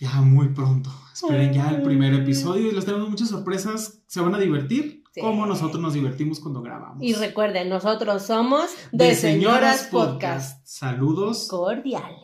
Ya 0.00 0.20
muy 0.20 0.48
pronto. 0.48 0.90
Esperen 1.12 1.52
ya 1.52 1.70
el 1.70 1.82
primer 1.82 2.12
episodio 2.14 2.68
y 2.68 2.72
les 2.72 2.84
tenemos 2.84 3.08
muchas 3.08 3.28
sorpresas. 3.28 4.02
Se 4.06 4.20
van 4.20 4.34
a 4.34 4.38
divertir 4.38 5.02
Sí. 5.14 5.20
como 5.20 5.44
nosotros 5.44 5.78
nos 5.78 5.92
divertimos 5.92 6.40
cuando 6.40 6.62
grabamos. 6.62 6.96
Y 7.02 7.12
recuerden, 7.12 7.68
nosotros 7.68 8.22
somos 8.22 8.70
de, 8.92 9.14
Señoras 9.14 9.88
Podcast. 9.90 10.66
Saludos. 10.66 11.48
Cordiales. 11.48 12.22